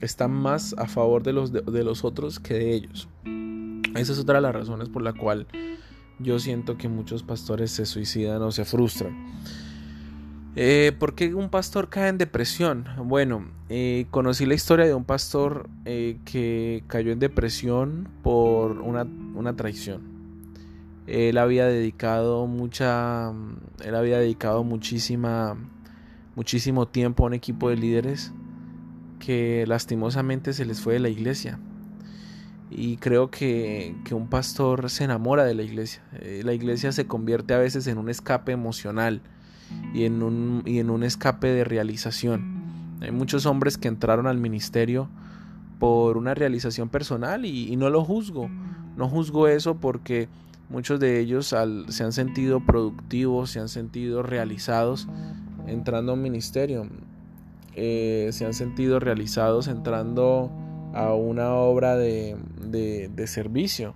está 0.00 0.28
más 0.28 0.74
a 0.78 0.86
favor 0.86 1.22
de 1.22 1.32
los, 1.32 1.52
de, 1.52 1.84
los 1.84 2.04
otros 2.04 2.40
que 2.40 2.54
de 2.54 2.74
ellos. 2.74 3.08
Esa 3.94 4.12
es 4.12 4.18
otra 4.18 4.36
de 4.36 4.42
las 4.42 4.54
razones 4.54 4.88
por 4.88 5.02
la 5.02 5.12
cual 5.12 5.46
yo 6.18 6.38
siento 6.38 6.76
que 6.76 6.88
muchos 6.88 7.22
pastores 7.22 7.70
se 7.70 7.86
suicidan 7.86 8.42
o 8.42 8.50
se 8.50 8.64
frustran. 8.64 9.14
Eh, 10.56 10.92
¿Por 10.96 11.16
qué 11.16 11.34
un 11.34 11.48
pastor 11.48 11.88
cae 11.88 12.08
en 12.08 12.18
depresión? 12.18 12.86
Bueno, 13.04 13.44
eh, 13.68 14.06
conocí 14.12 14.46
la 14.46 14.54
historia 14.54 14.86
de 14.86 14.94
un 14.94 15.04
pastor 15.04 15.68
eh, 15.84 16.18
que 16.24 16.84
cayó 16.86 17.10
en 17.10 17.18
depresión 17.18 18.08
por 18.22 18.80
una, 18.80 19.02
una, 19.02 19.56
traición. 19.56 20.02
Él 21.08 21.38
había 21.38 21.66
dedicado 21.66 22.46
mucha, 22.46 23.32
él 23.84 23.94
había 23.96 24.18
dedicado 24.18 24.62
muchísima, 24.62 25.56
muchísimo 26.36 26.86
tiempo 26.86 27.24
a 27.24 27.26
un 27.26 27.34
equipo 27.34 27.68
de 27.68 27.76
líderes 27.76 28.32
que 29.18 29.64
lastimosamente 29.66 30.52
se 30.52 30.64
les 30.64 30.80
fue 30.80 30.94
de 30.94 31.00
la 31.00 31.08
iglesia. 31.08 31.58
Y 32.70 32.96
creo 32.96 33.30
que, 33.30 33.94
que 34.04 34.14
un 34.14 34.28
pastor 34.28 34.90
se 34.90 35.04
enamora 35.04 35.44
de 35.44 35.54
la 35.54 35.62
iglesia. 35.62 36.02
la 36.42 36.52
iglesia 36.52 36.92
se 36.92 37.06
convierte 37.06 37.54
a 37.54 37.58
veces 37.58 37.86
en 37.86 37.98
un 37.98 38.08
escape 38.08 38.52
emocional 38.52 39.22
y 39.94 40.04
en 40.04 40.22
un, 40.22 40.62
y 40.66 40.78
en 40.78 40.90
un 40.90 41.04
escape 41.04 41.48
de 41.48 41.64
realización. 41.64 42.64
Hay 43.00 43.12
muchos 43.12 43.46
hombres 43.46 43.78
que 43.78 43.88
entraron 43.88 44.26
al 44.26 44.38
ministerio 44.38 45.08
por 45.78 46.16
una 46.16 46.34
realización 46.34 46.88
personal 46.88 47.44
y, 47.44 47.76
no 47.76 47.90
lo 47.90 48.04
juzgo. 48.04 48.48
No 48.96 49.08
juzgo 49.08 49.48
eso 49.48 49.76
porque 49.76 50.28
muchos 50.68 51.00
de 51.00 51.20
ellos 51.20 51.54
se 51.88 52.04
han 52.04 52.12
sentido 52.12 52.60
productivos, 52.60 53.50
se 53.50 53.60
han 53.60 53.68
sentido 53.68 54.22
realizados 54.22 55.08
entrando 55.66 56.12
a 56.12 56.14
un 56.14 56.22
ministerio. 56.22 56.86
Eh, 57.76 58.28
se 58.32 58.46
han 58.46 58.54
sentido 58.54 59.00
realizados 59.00 59.66
entrando 59.68 60.50
a 60.94 61.12
una 61.12 61.54
obra 61.54 61.96
de, 61.96 62.36
de, 62.60 63.26
servicio. 63.26 63.94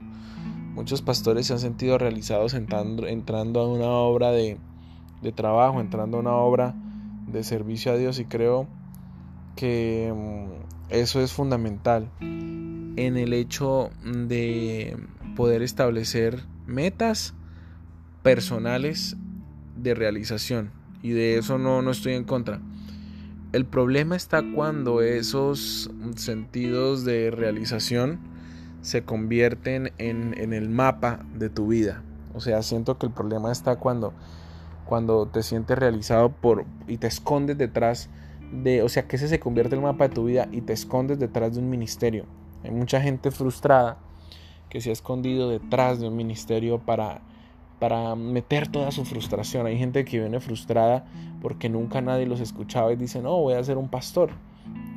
Muchos 0.74 1.00
pastores 1.02 1.46
se 1.46 1.52
han 1.52 1.58
sentido 1.60 1.96
realizados 1.96 2.54
entrando, 2.54 3.06
entrando 3.06 3.60
a 3.60 3.68
una 3.68 3.88
obra 3.88 4.32
de, 4.32 4.58
de 5.22 5.32
trabajo, 5.32 5.80
entrando 5.80 6.16
a 6.16 6.20
una 6.20 6.34
obra 6.34 6.74
de 7.28 7.44
servicio 7.44 7.92
a 7.92 7.96
Dios 7.96 8.18
y 8.18 8.24
creo 8.24 8.66
que 9.54 10.12
mm, 10.14 10.92
eso 10.92 11.20
es 11.20 11.32
fundamental 11.32 12.10
en 12.20 13.16
el 13.16 13.32
hecho 13.32 13.90
de 14.04 14.96
poder 15.36 15.62
establecer 15.62 16.44
metas 16.66 17.34
personales 18.22 19.16
de 19.76 19.94
realización 19.94 20.77
y 21.02 21.10
de 21.10 21.38
eso 21.38 21.58
no, 21.58 21.82
no 21.82 21.90
estoy 21.90 22.14
en 22.14 22.24
contra. 22.24 22.60
El 23.52 23.64
problema 23.64 24.14
está 24.16 24.42
cuando 24.54 25.00
esos 25.00 25.90
sentidos 26.16 27.04
de 27.04 27.30
realización 27.30 28.18
se 28.82 29.04
convierten 29.04 29.92
en, 29.98 30.34
en 30.38 30.52
el 30.52 30.68
mapa 30.68 31.24
de 31.34 31.48
tu 31.48 31.68
vida. 31.68 32.02
O 32.34 32.40
sea, 32.40 32.62
siento 32.62 32.98
que 32.98 33.06
el 33.06 33.12
problema 33.12 33.50
está 33.50 33.76
cuando 33.76 34.12
cuando 34.88 35.26
te 35.26 35.42
sientes 35.42 35.78
realizado 35.78 36.30
por 36.30 36.64
y 36.86 36.96
te 36.96 37.08
escondes 37.08 37.58
detrás 37.58 38.08
de, 38.50 38.82
o 38.82 38.88
sea, 38.88 39.06
que 39.06 39.16
ese 39.16 39.28
se 39.28 39.38
convierte 39.38 39.74
en 39.74 39.82
el 39.82 39.86
mapa 39.86 40.08
de 40.08 40.14
tu 40.14 40.24
vida 40.24 40.48
y 40.50 40.62
te 40.62 40.72
escondes 40.72 41.18
detrás 41.18 41.54
de 41.54 41.60
un 41.60 41.68
ministerio. 41.68 42.24
Hay 42.64 42.70
mucha 42.70 42.98
gente 43.00 43.30
frustrada 43.30 43.98
que 44.70 44.80
se 44.80 44.88
ha 44.88 44.92
escondido 44.94 45.50
detrás 45.50 46.00
de 46.00 46.08
un 46.08 46.16
ministerio 46.16 46.78
para 46.78 47.20
para 47.78 48.14
meter 48.14 48.68
toda 48.68 48.90
su 48.90 49.04
frustración. 49.04 49.66
Hay 49.66 49.78
gente 49.78 50.04
que 50.04 50.18
viene 50.18 50.40
frustrada 50.40 51.04
porque 51.40 51.68
nunca 51.68 52.00
nadie 52.00 52.26
los 52.26 52.40
escuchaba 52.40 52.92
y 52.92 52.96
dicen, 52.96 53.22
no, 53.22 53.36
voy 53.36 53.54
a 53.54 53.62
ser 53.62 53.78
un 53.78 53.88
pastor. 53.88 54.30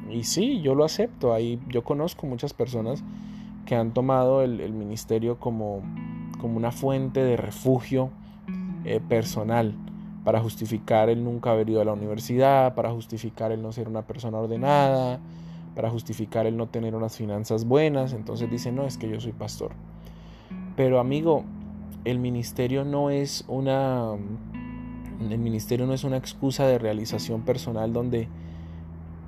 Y 0.09 0.23
sí, 0.23 0.61
yo 0.61 0.75
lo 0.75 0.83
acepto. 0.83 1.33
Ahí 1.33 1.59
yo 1.67 1.83
conozco 1.83 2.25
muchas 2.25 2.53
personas 2.53 3.03
que 3.65 3.75
han 3.75 3.93
tomado 3.93 4.41
el, 4.41 4.73
ministerio 4.73 5.39
como, 5.39 5.81
como 6.39 6.57
una 6.57 6.71
fuente 6.71 7.23
de 7.23 7.37
refugio 7.37 8.09
eh, 8.83 8.99
personal 9.07 9.75
para 10.23 10.39
justificar 10.39 11.09
el 11.09 11.23
nunca 11.23 11.51
haber 11.51 11.69
ido 11.69 11.81
a 11.81 11.85
la 11.85 11.93
universidad, 11.93 12.75
para 12.75 12.91
justificar 12.91 13.51
el 13.51 13.61
no 13.61 13.71
ser 13.71 13.87
una 13.87 14.01
persona 14.03 14.37
ordenada, 14.37 15.19
para 15.75 15.89
justificar 15.89 16.45
el 16.45 16.57
no 16.57 16.67
tener 16.67 16.95
unas 16.95 17.15
finanzas 17.15 17.65
buenas. 17.65 18.13
Entonces 18.13 18.49
dice, 18.49 18.71
no, 18.71 18.85
es 18.85 18.97
que 18.97 19.09
yo 19.09 19.19
soy 19.19 19.31
pastor. 19.31 19.71
Pero 20.75 20.99
amigo, 20.99 21.43
el 22.05 22.19
ministerio 22.19 22.83
no 22.85 23.09
es 23.09 23.45
una... 23.47 24.13
El 25.19 25.37
ministerio 25.37 25.85
no 25.85 25.93
es 25.93 26.03
una 26.03 26.17
excusa 26.17 26.65
de 26.65 26.79
realización 26.79 27.43
personal 27.43 27.93
donde 27.93 28.27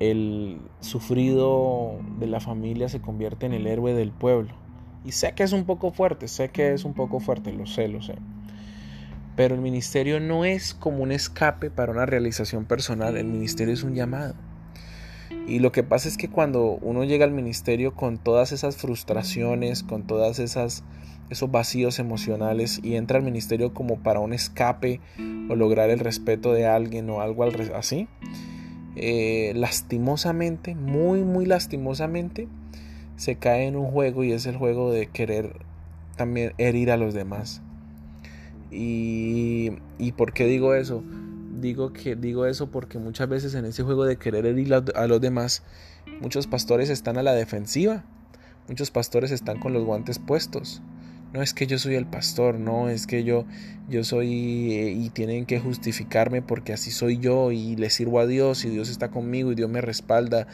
el 0.00 0.60
sufrido 0.80 2.00
de 2.18 2.26
la 2.26 2.40
familia 2.40 2.88
se 2.88 3.00
convierte 3.00 3.46
en 3.46 3.52
el 3.52 3.66
héroe 3.66 3.94
del 3.94 4.10
pueblo. 4.10 4.54
Y 5.04 5.12
sé 5.12 5.32
que 5.34 5.44
es 5.44 5.52
un 5.52 5.64
poco 5.64 5.92
fuerte, 5.92 6.26
sé 6.28 6.48
que 6.48 6.72
es 6.72 6.84
un 6.84 6.94
poco 6.94 7.20
fuerte, 7.20 7.52
lo 7.52 7.66
sé, 7.66 7.88
lo 7.88 8.02
sé. 8.02 8.16
Pero 9.36 9.54
el 9.54 9.60
ministerio 9.60 10.18
no 10.20 10.44
es 10.44 10.74
como 10.74 11.02
un 11.02 11.12
escape 11.12 11.70
para 11.70 11.92
una 11.92 12.06
realización 12.06 12.64
personal, 12.64 13.16
el 13.16 13.26
ministerio 13.26 13.74
es 13.74 13.82
un 13.82 13.94
llamado. 13.94 14.34
Y 15.46 15.58
lo 15.58 15.72
que 15.72 15.82
pasa 15.82 16.08
es 16.08 16.16
que 16.16 16.30
cuando 16.30 16.78
uno 16.80 17.04
llega 17.04 17.24
al 17.24 17.32
ministerio 17.32 17.94
con 17.94 18.18
todas 18.18 18.52
esas 18.52 18.76
frustraciones, 18.76 19.82
con 19.82 20.06
todas 20.06 20.38
esas 20.38 20.84
esos 21.34 21.50
vacíos 21.50 21.98
emocionales 21.98 22.80
y 22.82 22.94
entra 22.96 23.18
al 23.18 23.24
ministerio 23.24 23.74
como 23.74 23.98
para 23.98 24.20
un 24.20 24.32
escape 24.32 25.00
o 25.48 25.54
lograr 25.54 25.90
el 25.90 25.98
respeto 25.98 26.52
de 26.52 26.66
alguien 26.66 27.10
o 27.10 27.20
algo 27.20 27.44
así, 27.74 28.08
eh, 28.96 29.52
lastimosamente, 29.54 30.74
muy 30.74 31.22
muy 31.22 31.46
lastimosamente, 31.46 32.48
se 33.16 33.36
cae 33.36 33.66
en 33.66 33.76
un 33.76 33.90
juego 33.90 34.24
y 34.24 34.32
es 34.32 34.46
el 34.46 34.56
juego 34.56 34.90
de 34.90 35.06
querer 35.06 35.60
también 36.16 36.52
herir 36.58 36.90
a 36.90 36.96
los 36.96 37.14
demás. 37.14 37.62
Y, 38.70 39.72
y 39.98 40.12
por 40.12 40.32
qué 40.32 40.46
digo 40.46 40.74
eso? 40.74 41.02
Digo 41.60 41.92
que 41.92 42.16
digo 42.16 42.46
eso 42.46 42.70
porque 42.70 42.98
muchas 42.98 43.28
veces 43.28 43.54
en 43.54 43.64
ese 43.64 43.82
juego 43.82 44.04
de 44.04 44.16
querer 44.16 44.46
herir 44.46 44.74
a 44.74 45.06
los 45.06 45.20
demás, 45.20 45.62
muchos 46.20 46.46
pastores 46.46 46.90
están 46.90 47.18
a 47.18 47.22
la 47.22 47.34
defensiva. 47.34 48.04
Muchos 48.68 48.90
pastores 48.90 49.30
están 49.30 49.60
con 49.60 49.74
los 49.74 49.84
guantes 49.84 50.18
puestos. 50.18 50.80
No 51.34 51.42
es 51.42 51.52
que 51.52 51.66
yo 51.66 51.80
soy 51.80 51.96
el 51.96 52.06
pastor, 52.06 52.60
no 52.60 52.88
es 52.88 53.08
que 53.08 53.24
yo 53.24 53.44
yo 53.88 54.04
soy 54.04 54.72
eh, 54.72 54.92
y 54.92 55.10
tienen 55.10 55.46
que 55.46 55.58
justificarme 55.58 56.42
porque 56.42 56.72
así 56.72 56.92
soy 56.92 57.18
yo 57.18 57.50
y 57.50 57.74
le 57.74 57.90
sirvo 57.90 58.20
a 58.20 58.26
Dios 58.26 58.64
y 58.64 58.70
Dios 58.70 58.88
está 58.88 59.10
conmigo 59.10 59.50
y 59.50 59.56
Dios 59.56 59.68
me 59.68 59.80
respalda 59.80 60.46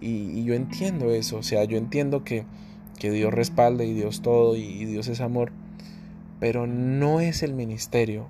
y, 0.00 0.44
yo 0.44 0.54
entiendo 0.54 1.10
eso, 1.10 1.38
o 1.38 1.42
sea, 1.42 1.64
yo 1.64 1.76
entiendo 1.78 2.24
que, 2.24 2.44
que 3.00 3.10
Dios 3.10 3.32
respalda 3.32 3.84
y 3.84 3.94
Dios 3.94 4.20
todo 4.20 4.54
y 4.54 4.84
Dios 4.84 5.08
es 5.08 5.20
amor, 5.20 5.50
pero 6.38 6.66
no 6.66 7.20
es 7.20 7.42
el 7.42 7.54
ministerio, 7.54 8.28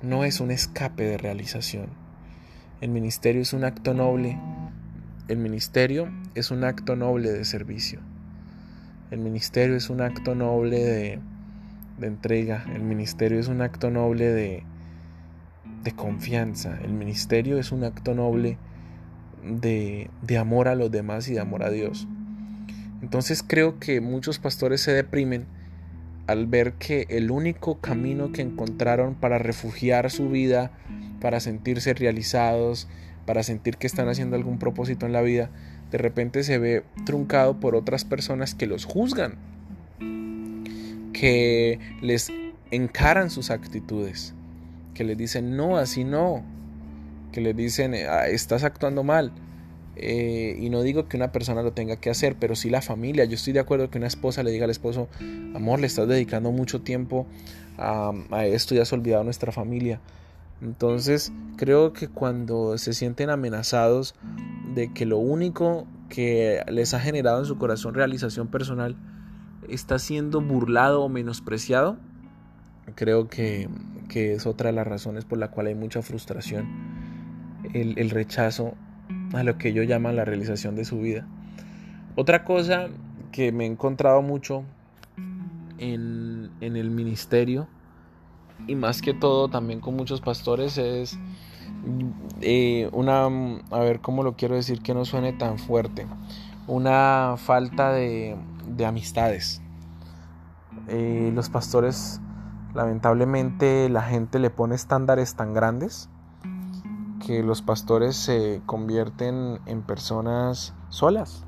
no 0.00 0.24
es 0.24 0.40
un 0.40 0.50
escape 0.50 1.02
de 1.02 1.18
realización. 1.18 1.88
El 2.80 2.90
ministerio 2.90 3.42
es 3.42 3.52
un 3.52 3.64
acto 3.64 3.92
noble, 3.92 4.38
el 5.28 5.36
ministerio 5.36 6.08
es 6.34 6.50
un 6.50 6.64
acto 6.64 6.96
noble 6.96 7.30
de 7.30 7.44
servicio. 7.44 8.00
El 9.10 9.18
ministerio 9.18 9.76
es 9.76 9.90
un 9.90 10.00
acto 10.00 10.34
noble 10.34 10.78
de, 10.78 11.18
entrega. 12.00 12.64
El 12.72 12.82
ministerio 12.82 13.40
es 13.40 13.48
un 13.48 13.60
acto 13.60 13.90
noble 13.90 14.28
de, 14.28 14.64
confianza. 15.96 16.78
El 16.84 16.92
ministerio 16.92 17.58
es 17.58 17.72
un 17.72 17.82
acto 17.82 18.14
noble 18.14 18.56
de, 19.44 20.10
de, 20.22 20.38
amor 20.38 20.68
a 20.68 20.76
los 20.76 20.92
demás 20.92 21.28
y 21.28 21.34
de 21.34 21.40
amor 21.40 21.64
a 21.64 21.70
Dios. 21.70 22.06
Entonces 23.02 23.42
creo 23.44 23.80
que 23.80 24.00
muchos 24.00 24.38
pastores 24.38 24.80
se 24.80 24.92
deprimen 24.92 25.46
al 26.28 26.46
ver 26.46 26.74
que 26.74 27.06
el 27.08 27.32
único 27.32 27.80
camino 27.80 28.30
que 28.30 28.42
encontraron 28.42 29.16
para 29.16 29.38
refugiar 29.38 30.08
su 30.12 30.28
vida, 30.28 30.70
para 31.20 31.40
sentirse 31.40 31.94
realizados, 31.94 32.86
para 33.26 33.42
sentir 33.42 33.76
que 33.76 33.88
están 33.88 34.08
haciendo 34.08 34.36
algún 34.36 34.60
propósito 34.60 35.06
en 35.06 35.12
la 35.12 35.22
vida, 35.22 35.50
de 35.90 35.98
repente 35.98 36.42
se 36.44 36.58
ve 36.58 36.84
truncado 37.04 37.58
por 37.58 37.74
otras 37.74 38.04
personas 38.04 38.54
que 38.54 38.66
los 38.66 38.84
juzgan, 38.84 39.36
que 41.12 41.78
les 42.00 42.32
encaran 42.70 43.30
sus 43.30 43.50
actitudes, 43.50 44.34
que 44.94 45.04
les 45.04 45.18
dicen, 45.18 45.56
no, 45.56 45.76
así 45.76 46.04
no, 46.04 46.42
que 47.32 47.40
les 47.40 47.56
dicen, 47.56 47.94
ah, 48.08 48.26
estás 48.28 48.64
actuando 48.64 49.02
mal. 49.02 49.32
Eh, 49.96 50.56
y 50.58 50.70
no 50.70 50.82
digo 50.82 51.08
que 51.08 51.16
una 51.16 51.30
persona 51.30 51.62
lo 51.62 51.72
tenga 51.72 51.96
que 51.96 52.08
hacer, 52.08 52.36
pero 52.38 52.56
sí 52.56 52.70
la 52.70 52.80
familia. 52.80 53.24
Yo 53.24 53.34
estoy 53.34 53.52
de 53.52 53.60
acuerdo 53.60 53.90
que 53.90 53.98
una 53.98 54.06
esposa 54.06 54.42
le 54.42 54.50
diga 54.50 54.64
al 54.64 54.70
esposo, 54.70 55.08
amor, 55.54 55.80
le 55.80 55.88
estás 55.88 56.08
dedicando 56.08 56.52
mucho 56.52 56.80
tiempo 56.80 57.26
a, 57.76 58.12
a 58.30 58.46
esto 58.46 58.74
y 58.74 58.78
has 58.78 58.92
olvidado 58.92 59.24
nuestra 59.24 59.52
familia. 59.52 60.00
Entonces 60.62 61.32
creo 61.56 61.92
que 61.92 62.08
cuando 62.08 62.76
se 62.78 62.92
sienten 62.92 63.30
amenazados 63.30 64.14
de 64.74 64.92
que 64.92 65.06
lo 65.06 65.18
único 65.18 65.86
que 66.08 66.62
les 66.68 66.94
ha 66.94 67.00
generado 67.00 67.38
en 67.38 67.46
su 67.46 67.56
corazón 67.58 67.94
realización 67.94 68.48
personal 68.48 68.96
está 69.68 69.98
siendo 69.98 70.40
burlado 70.40 71.02
o 71.02 71.08
menospreciado, 71.08 71.96
creo 72.94 73.28
que, 73.28 73.68
es 74.14 74.46
otra 74.46 74.70
de 74.70 74.72
las 74.74 74.86
razones 74.86 75.24
por 75.24 75.38
la 75.38 75.50
cual 75.50 75.68
hay 75.68 75.74
mucha 75.74 76.02
frustración, 76.02 76.66
el, 77.72 78.10
rechazo 78.10 78.74
a 79.32 79.44
lo 79.44 79.56
que 79.58 79.68
ellos 79.68 79.86
llaman 79.86 80.16
la 80.16 80.24
realización 80.24 80.74
de 80.74 80.84
su 80.84 81.00
vida. 81.00 81.26
Otra 82.16 82.44
cosa 82.44 82.88
que 83.32 83.52
me 83.52 83.64
he 83.64 83.66
encontrado 83.68 84.22
mucho 84.22 84.64
en, 85.78 86.50
en 86.60 86.76
el 86.76 86.90
ministerio, 86.90 87.68
y 88.70 88.76
más 88.76 89.02
que 89.02 89.14
todo 89.14 89.48
también 89.48 89.80
con 89.80 89.96
muchos 89.96 90.20
pastores 90.20 90.78
es 90.78 91.18
eh, 92.40 92.88
una, 92.92 93.24
a 93.70 93.78
ver 93.80 94.00
cómo 94.00 94.22
lo 94.22 94.36
quiero 94.36 94.54
decir 94.54 94.80
que 94.80 94.94
no 94.94 95.04
suene 95.04 95.32
tan 95.32 95.58
fuerte, 95.58 96.06
una 96.68 97.34
falta 97.36 97.90
de, 97.90 98.36
de 98.68 98.86
amistades. 98.86 99.60
Eh, 100.86 101.32
los 101.34 101.48
pastores, 101.48 102.20
lamentablemente, 102.72 103.88
la 103.88 104.02
gente 104.02 104.38
le 104.38 104.50
pone 104.50 104.76
estándares 104.76 105.34
tan 105.34 105.52
grandes 105.52 106.08
que 107.26 107.42
los 107.42 107.62
pastores 107.62 108.14
se 108.14 108.62
convierten 108.66 109.58
en 109.66 109.82
personas 109.82 110.74
solas, 110.90 111.44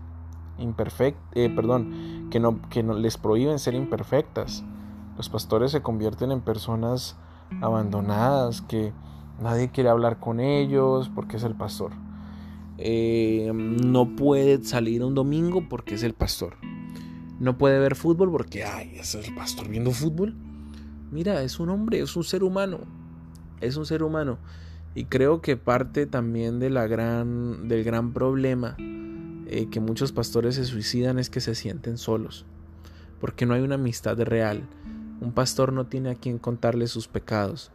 imperfectas, 0.58 1.22
eh, 1.34 1.52
perdón, 1.54 2.28
que 2.32 2.40
no, 2.40 2.60
que 2.68 2.82
no 2.82 2.94
les 2.94 3.16
prohíben 3.16 3.60
ser 3.60 3.74
imperfectas 3.74 4.64
los 5.22 5.28
pastores 5.28 5.70
se 5.70 5.82
convierten 5.82 6.32
en 6.32 6.40
personas 6.40 7.14
abandonadas, 7.60 8.60
que 8.60 8.92
nadie 9.40 9.70
quiere 9.70 9.88
hablar 9.88 10.18
con 10.18 10.40
ellos 10.40 11.12
porque 11.14 11.36
es 11.36 11.44
el 11.44 11.54
pastor. 11.54 11.92
Eh, 12.76 13.52
no 13.54 14.16
puede 14.16 14.64
salir 14.64 15.04
un 15.04 15.14
domingo 15.14 15.68
porque 15.68 15.94
es 15.94 16.02
el 16.02 16.12
pastor. 16.12 16.56
No 17.38 17.56
puede 17.56 17.78
ver 17.78 17.94
fútbol 17.94 18.32
porque, 18.32 18.64
ay, 18.64 18.96
es 18.96 19.14
el 19.14 19.32
pastor 19.36 19.68
viendo 19.68 19.92
fútbol. 19.92 20.34
Mira, 21.12 21.40
es 21.44 21.60
un 21.60 21.68
hombre, 21.68 22.00
es 22.00 22.16
un 22.16 22.24
ser 22.24 22.42
humano. 22.42 22.80
Es 23.60 23.76
un 23.76 23.86
ser 23.86 24.02
humano. 24.02 24.38
Y 24.96 25.04
creo 25.04 25.40
que 25.40 25.56
parte 25.56 26.06
también 26.06 26.58
gran, 26.58 27.68
del 27.68 27.84
gran 27.84 28.12
problema 28.12 28.74
eh, 29.46 29.68
que 29.70 29.78
muchos 29.78 30.10
pastores 30.10 30.56
se 30.56 30.64
suicidan 30.64 31.20
es 31.20 31.30
que 31.30 31.40
se 31.40 31.54
sienten 31.54 31.96
solos. 31.96 32.44
Porque 33.20 33.46
no 33.46 33.54
hay 33.54 33.60
una 33.60 33.76
amistad 33.76 34.18
real 34.18 34.68
un 35.22 35.30
pastor 35.30 35.72
no 35.72 35.86
tiene 35.86 36.10
a 36.10 36.14
quien 36.16 36.38
contarle 36.38 36.88
sus 36.88 37.06
pecados. 37.06 37.70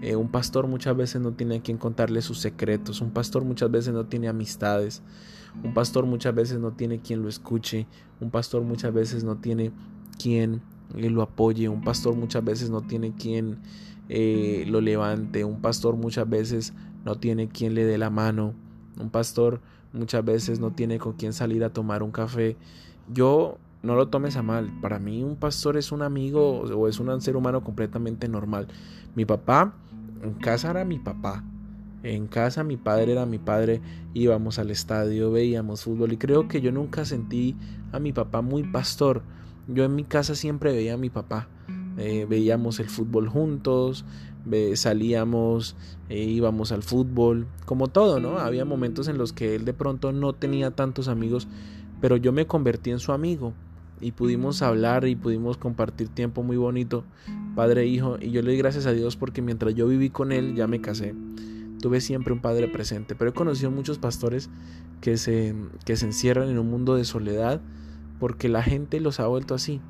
Eh, 0.00 0.16
un 0.16 0.28
pastor 0.28 0.66
muchas 0.66 0.96
veces 0.96 1.20
no 1.20 1.32
tiene 1.32 1.56
a 1.56 1.62
quien 1.62 1.76
contarle 1.76 2.22
sus 2.22 2.38
secretos. 2.38 3.02
Un 3.02 3.10
pastor 3.10 3.44
muchas 3.44 3.70
veces 3.70 3.92
no 3.92 4.06
tiene 4.06 4.26
amistades. 4.26 5.02
Un 5.62 5.74
pastor 5.74 6.06
muchas 6.06 6.34
veces 6.34 6.58
no 6.58 6.72
tiene 6.72 7.00
quien 7.00 7.20
lo 7.20 7.28
escuche. 7.28 7.86
Un 8.20 8.30
pastor 8.30 8.62
muchas 8.62 8.94
veces 8.94 9.22
no 9.22 9.36
tiene 9.36 9.70
quien 10.18 10.62
lo 10.94 11.20
apoye. 11.20 11.68
Un 11.68 11.82
pastor 11.82 12.14
muchas 12.14 12.42
veces 12.42 12.70
no 12.70 12.80
tiene 12.80 13.12
quien 13.14 13.58
eh, 14.08 14.64
lo 14.66 14.80
levante. 14.80 15.44
Un 15.44 15.60
pastor 15.60 15.94
muchas 15.94 16.26
veces 16.26 16.72
no 17.04 17.16
tiene 17.16 17.48
quien 17.48 17.74
le 17.74 17.84
dé 17.84 17.98
la 17.98 18.08
mano. 18.08 18.54
Un 18.98 19.10
pastor 19.10 19.60
muchas 19.92 20.24
veces 20.24 20.58
no 20.58 20.72
tiene 20.72 20.98
con 20.98 21.12
quien 21.12 21.34
salir 21.34 21.64
a 21.64 21.70
tomar 21.70 22.02
un 22.02 22.12
café. 22.12 22.56
Yo 23.12 23.58
no 23.82 23.94
lo 23.94 24.08
tomes 24.08 24.36
a 24.36 24.42
mal. 24.42 24.70
Para 24.80 24.98
mí 24.98 25.22
un 25.22 25.36
pastor 25.36 25.76
es 25.76 25.92
un 25.92 26.02
amigo 26.02 26.60
o 26.60 26.88
es 26.88 26.98
un 26.98 27.20
ser 27.20 27.36
humano 27.36 27.62
completamente 27.62 28.28
normal. 28.28 28.68
Mi 29.14 29.24
papá, 29.24 29.74
en 30.22 30.34
casa 30.34 30.70
era 30.70 30.84
mi 30.84 30.98
papá. 30.98 31.44
En 32.02 32.26
casa 32.28 32.64
mi 32.64 32.76
padre 32.76 33.12
era 33.12 33.26
mi 33.26 33.38
padre. 33.38 33.80
Íbamos 34.14 34.58
al 34.58 34.70
estadio, 34.70 35.30
veíamos 35.30 35.84
fútbol 35.84 36.12
y 36.12 36.16
creo 36.16 36.48
que 36.48 36.60
yo 36.60 36.72
nunca 36.72 37.04
sentí 37.04 37.56
a 37.92 37.98
mi 37.98 38.12
papá 38.12 38.42
muy 38.42 38.64
pastor. 38.64 39.22
Yo 39.68 39.84
en 39.84 39.94
mi 39.94 40.04
casa 40.04 40.34
siempre 40.34 40.72
veía 40.72 40.94
a 40.94 40.98
mi 40.98 41.10
papá. 41.10 41.48
Eh, 41.98 42.26
veíamos 42.28 42.78
el 42.78 42.88
fútbol 42.88 43.28
juntos, 43.28 44.04
salíamos, 44.74 45.76
eh, 46.08 46.22
íbamos 46.22 46.70
al 46.70 46.84
fútbol, 46.84 47.48
como 47.64 47.88
todo, 47.88 48.20
¿no? 48.20 48.38
Había 48.38 48.64
momentos 48.64 49.08
en 49.08 49.18
los 49.18 49.32
que 49.32 49.56
él 49.56 49.64
de 49.64 49.74
pronto 49.74 50.12
no 50.12 50.32
tenía 50.32 50.70
tantos 50.70 51.08
amigos, 51.08 51.48
pero 52.00 52.16
yo 52.16 52.32
me 52.32 52.46
convertí 52.46 52.90
en 52.90 53.00
su 53.00 53.12
amigo 53.12 53.52
y 54.00 54.12
pudimos 54.12 54.62
hablar 54.62 55.06
y 55.06 55.16
pudimos 55.16 55.56
compartir 55.56 56.08
tiempo 56.08 56.42
muy 56.42 56.56
bonito, 56.56 57.04
padre 57.54 57.82
e 57.82 57.86
hijo, 57.86 58.16
y 58.20 58.30
yo 58.30 58.42
le 58.42 58.48
doy 58.48 58.58
gracias 58.58 58.86
a 58.86 58.92
Dios 58.92 59.16
porque 59.16 59.42
mientras 59.42 59.74
yo 59.74 59.86
viví 59.88 60.10
con 60.10 60.32
él 60.32 60.54
ya 60.54 60.66
me 60.66 60.80
casé. 60.80 61.14
Tuve 61.80 62.00
siempre 62.00 62.32
un 62.32 62.40
padre 62.40 62.66
presente, 62.68 63.14
pero 63.14 63.30
he 63.30 63.34
conocido 63.34 63.70
muchos 63.70 63.98
pastores 63.98 64.50
que 65.00 65.16
se, 65.16 65.54
que 65.84 65.96
se 65.96 66.06
encierran 66.06 66.48
en 66.48 66.58
un 66.58 66.68
mundo 66.68 66.96
de 66.96 67.04
soledad 67.04 67.60
porque 68.18 68.48
la 68.48 68.62
gente 68.62 69.00
los 69.00 69.20
ha 69.20 69.26
vuelto 69.26 69.54
así. 69.54 69.80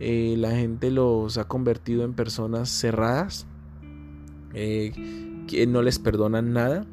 Eh, 0.00 0.34
la 0.38 0.50
gente 0.50 0.90
los 0.90 1.38
ha 1.38 1.46
convertido 1.46 2.04
en 2.04 2.14
personas 2.14 2.68
cerradas, 2.68 3.46
eh, 4.52 4.92
que 5.46 5.66
no 5.66 5.82
les 5.82 5.98
perdonan 5.98 6.52
nada. 6.52 6.84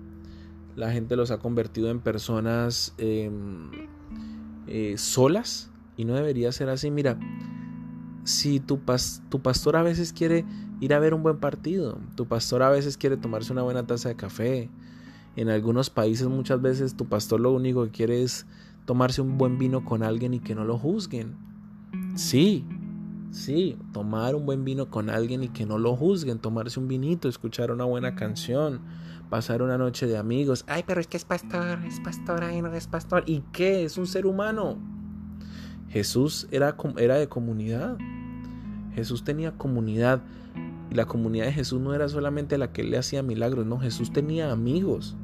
La 0.76 0.92
gente 0.92 1.16
los 1.16 1.32
ha 1.32 1.40
convertido 1.40 1.90
en 1.90 2.00
personas 2.00 2.94
em, 2.98 3.70
eh, 4.68 4.96
solas, 4.98 5.71
y 6.02 6.06
no 6.06 6.16
debería 6.16 6.52
ser 6.52 6.70
así. 6.70 6.90
Mira, 6.90 7.18
si 8.24 8.60
tu, 8.60 8.80
tu 9.30 9.42
pastor 9.42 9.76
a 9.76 9.84
veces 9.84 10.14
quiere 10.14 10.46
ir 10.80 10.94
a 10.94 11.00
ver 11.00 11.14
un 11.14 11.22
buen 11.22 11.38
partido, 11.38 12.00
tu 12.16 12.28
pastor 12.28 12.64
a 12.64 12.70
veces 12.70 12.98
quiere 12.98 13.18
tomarse 13.18 13.54
una 13.54 13.62
buena 13.62 13.86
taza 13.86 14.10
de 14.10 14.16
café, 14.16 14.70
en 15.36 15.50
algunos 15.50 15.92
países 15.92 16.28
muchas 16.28 16.60
veces 16.60 16.96
tu 16.98 17.06
pastor 17.06 17.40
lo 17.40 17.54
único 17.54 17.86
que 17.86 17.92
quiere 17.92 18.24
es 18.24 18.48
tomarse 18.86 19.22
un 19.22 19.38
buen 19.38 19.60
vino 19.60 19.86
con 19.86 20.02
alguien 20.02 20.34
y 20.34 20.40
que 20.40 20.56
no 20.56 20.66
lo 20.66 20.78
juzguen. 20.78 21.36
Sí, 22.16 22.66
sí, 23.30 23.78
tomar 23.94 24.34
un 24.36 24.46
buen 24.46 24.66
vino 24.66 24.90
con 24.90 25.10
alguien 25.10 25.44
y 25.44 25.50
que 25.50 25.68
no 25.68 25.78
lo 25.78 25.96
juzguen, 25.96 26.40
tomarse 26.40 26.80
un 26.80 26.88
vinito, 26.88 27.30
escuchar 27.30 27.72
una 27.72 27.86
buena 27.86 28.16
canción, 28.16 28.82
pasar 29.30 29.62
una 29.62 29.78
noche 29.78 30.08
de 30.08 30.18
amigos. 30.18 30.66
Ay, 30.68 30.84
pero 30.86 31.00
es 31.00 31.08
que 31.08 31.18
es 31.18 31.26
pastor, 31.26 31.80
es 31.86 32.00
pastor, 32.00 32.44
ay, 32.44 32.62
no 32.62 32.74
es 32.74 32.88
pastor. 32.88 33.24
¿Y 33.28 33.44
qué? 33.54 33.86
Es 33.86 33.98
un 33.98 34.08
ser 34.08 34.26
humano. 34.26 34.91
Jesús 35.92 36.48
era, 36.52 36.76
era 36.98 37.16
de 37.16 37.28
comunidad. 37.28 37.98
Jesús 38.96 39.24
tenía 39.24 39.52
comunidad. 39.52 40.22
Y 40.90 40.96
la 40.96 41.06
comunidad 41.06 41.46
de 41.46 41.54
Jesús 41.54 41.82
no 41.82 41.94
era 41.94 42.10
solamente 42.10 42.58
la 42.58 42.72
que 42.72 42.84
le 42.84 42.98
hacía 42.98 43.24
milagros, 43.24 43.66
no, 43.66 43.80
Jesús 43.80 44.12
tenía 44.12 44.52
amigos. 44.52 45.16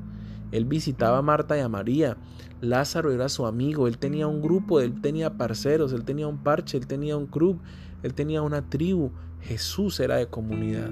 Él 0.51 0.65
visitaba 0.65 1.17
a 1.17 1.21
Marta 1.21 1.58
y 1.58 1.62
a 1.62 1.69
María. 1.69 2.17
Lázaro 2.62 3.12
era 3.12 3.30
su 3.30 3.45
amigo, 3.45 3.88
él 3.88 3.97
tenía 3.97 4.27
un 4.27 4.41
grupo, 4.41 4.80
él 4.80 5.01
tenía 5.01 5.38
parceros, 5.38 5.91
él 5.91 6.06
tenía 6.06 6.27
un 6.27 6.38
parche, 6.38 6.77
él 6.77 6.88
tenía 6.88 7.17
un 7.17 7.27
club, 7.27 7.60
él 8.03 8.13
tenía 8.13 8.41
una 8.41 8.69
tribu. 8.69 9.12
Jesús 9.41 9.99
era 9.99 10.15
de 10.15 10.27
comunidad. 10.27 10.89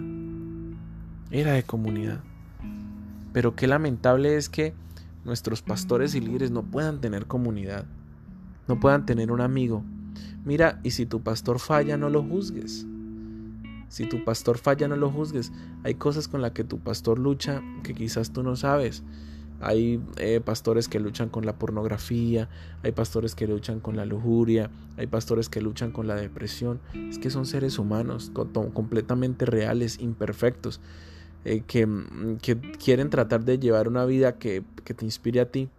Era 1.32 1.54
de 1.54 1.64
comunidad. 1.64 2.22
Pero 3.34 3.56
qué 3.56 3.68
lamentable 3.68 4.36
es 4.36 4.50
que 4.50 4.74
nuestros 5.24 5.62
pastores 5.62 6.16
y 6.16 6.22
líderes 6.22 6.52
no 6.52 6.64
puedan 6.64 7.02
tener 7.02 7.26
comunidad, 7.26 7.86
no 8.68 8.80
puedan 8.80 9.06
tener 9.06 9.32
un 9.32 9.42
amigo. 9.42 9.84
Mira, 10.44 10.80
y 10.84 10.92
si 10.92 11.06
tu 11.06 11.22
pastor 11.22 11.60
falla, 11.60 11.98
no 11.98 12.10
lo 12.10 12.24
juzgues. 12.24 12.86
Si 13.88 14.06
tu 14.06 14.24
pastor 14.24 14.58
falla, 14.58 14.88
no 14.88 14.96
lo 14.96 15.10
juzgues. 15.10 15.52
Hay 15.84 15.96
cosas 15.96 16.28
con 16.28 16.42
las 16.42 16.52
que 16.52 16.64
tu 16.64 16.80
pastor 16.80 17.20
lucha 17.20 17.62
que 17.84 17.94
quizás 17.94 18.32
tú 18.32 18.44
no 18.44 18.56
sabes. 18.56 19.04
Hay 19.62 20.02
eh, 20.18 20.42
pastores 20.44 20.90
que 20.90 21.00
luchan 21.00 21.30
con 21.30 21.46
la 21.46 21.58
pornografía, 21.58 22.50
hay 22.84 22.92
pastores 22.92 23.36
que 23.36 23.48
luchan 23.48 23.80
con 23.80 23.96
la 23.96 24.06
lujuria, 24.06 24.70
hay 24.98 25.08
pastores 25.08 25.48
que 25.48 25.62
luchan 25.62 25.92
con 25.92 26.08
la 26.08 26.16
depresión. 26.16 26.80
Es 27.10 27.20
que 27.20 27.30
son 27.30 27.46
seres 27.46 27.80
humanos 27.80 28.32
completamente 28.74 29.46
reales, 29.46 30.00
imperfectos, 30.00 30.82
eh, 31.46 31.62
que, 31.66 31.88
que, 32.42 32.60
quieren 32.60 33.10
tratar 33.10 33.46
de 33.46 33.58
llevar 33.58 33.88
una 33.88 34.06
vida 34.06 34.38
que, 34.38 34.64
que 34.84 34.94
te 34.94 35.06
inspire 35.06 35.40
a 35.40 35.50
ti. 35.50 35.70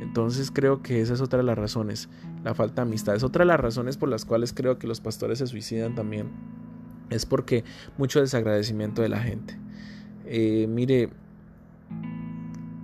Entonces 0.00 0.50
creo 0.50 0.82
que 0.82 1.00
esa 1.00 1.14
es 1.14 1.20
otra 1.20 1.38
de 1.38 1.44
las 1.44 1.58
razones, 1.58 2.08
la 2.44 2.54
falta 2.54 2.82
de 2.82 2.88
amistad. 2.88 3.14
Es 3.14 3.22
otra 3.22 3.44
de 3.44 3.48
las 3.48 3.60
razones 3.60 3.96
por 3.96 4.08
las 4.08 4.24
cuales 4.24 4.52
creo 4.52 4.78
que 4.78 4.86
los 4.86 5.00
pastores 5.00 5.38
se 5.38 5.46
suicidan 5.46 5.94
también 5.94 6.30
es 7.10 7.26
porque 7.26 7.64
mucho 7.98 8.20
desagradecimiento 8.20 9.02
de 9.02 9.08
la 9.08 9.20
gente. 9.20 9.58
Eh, 10.24 10.66
mire, 10.68 11.10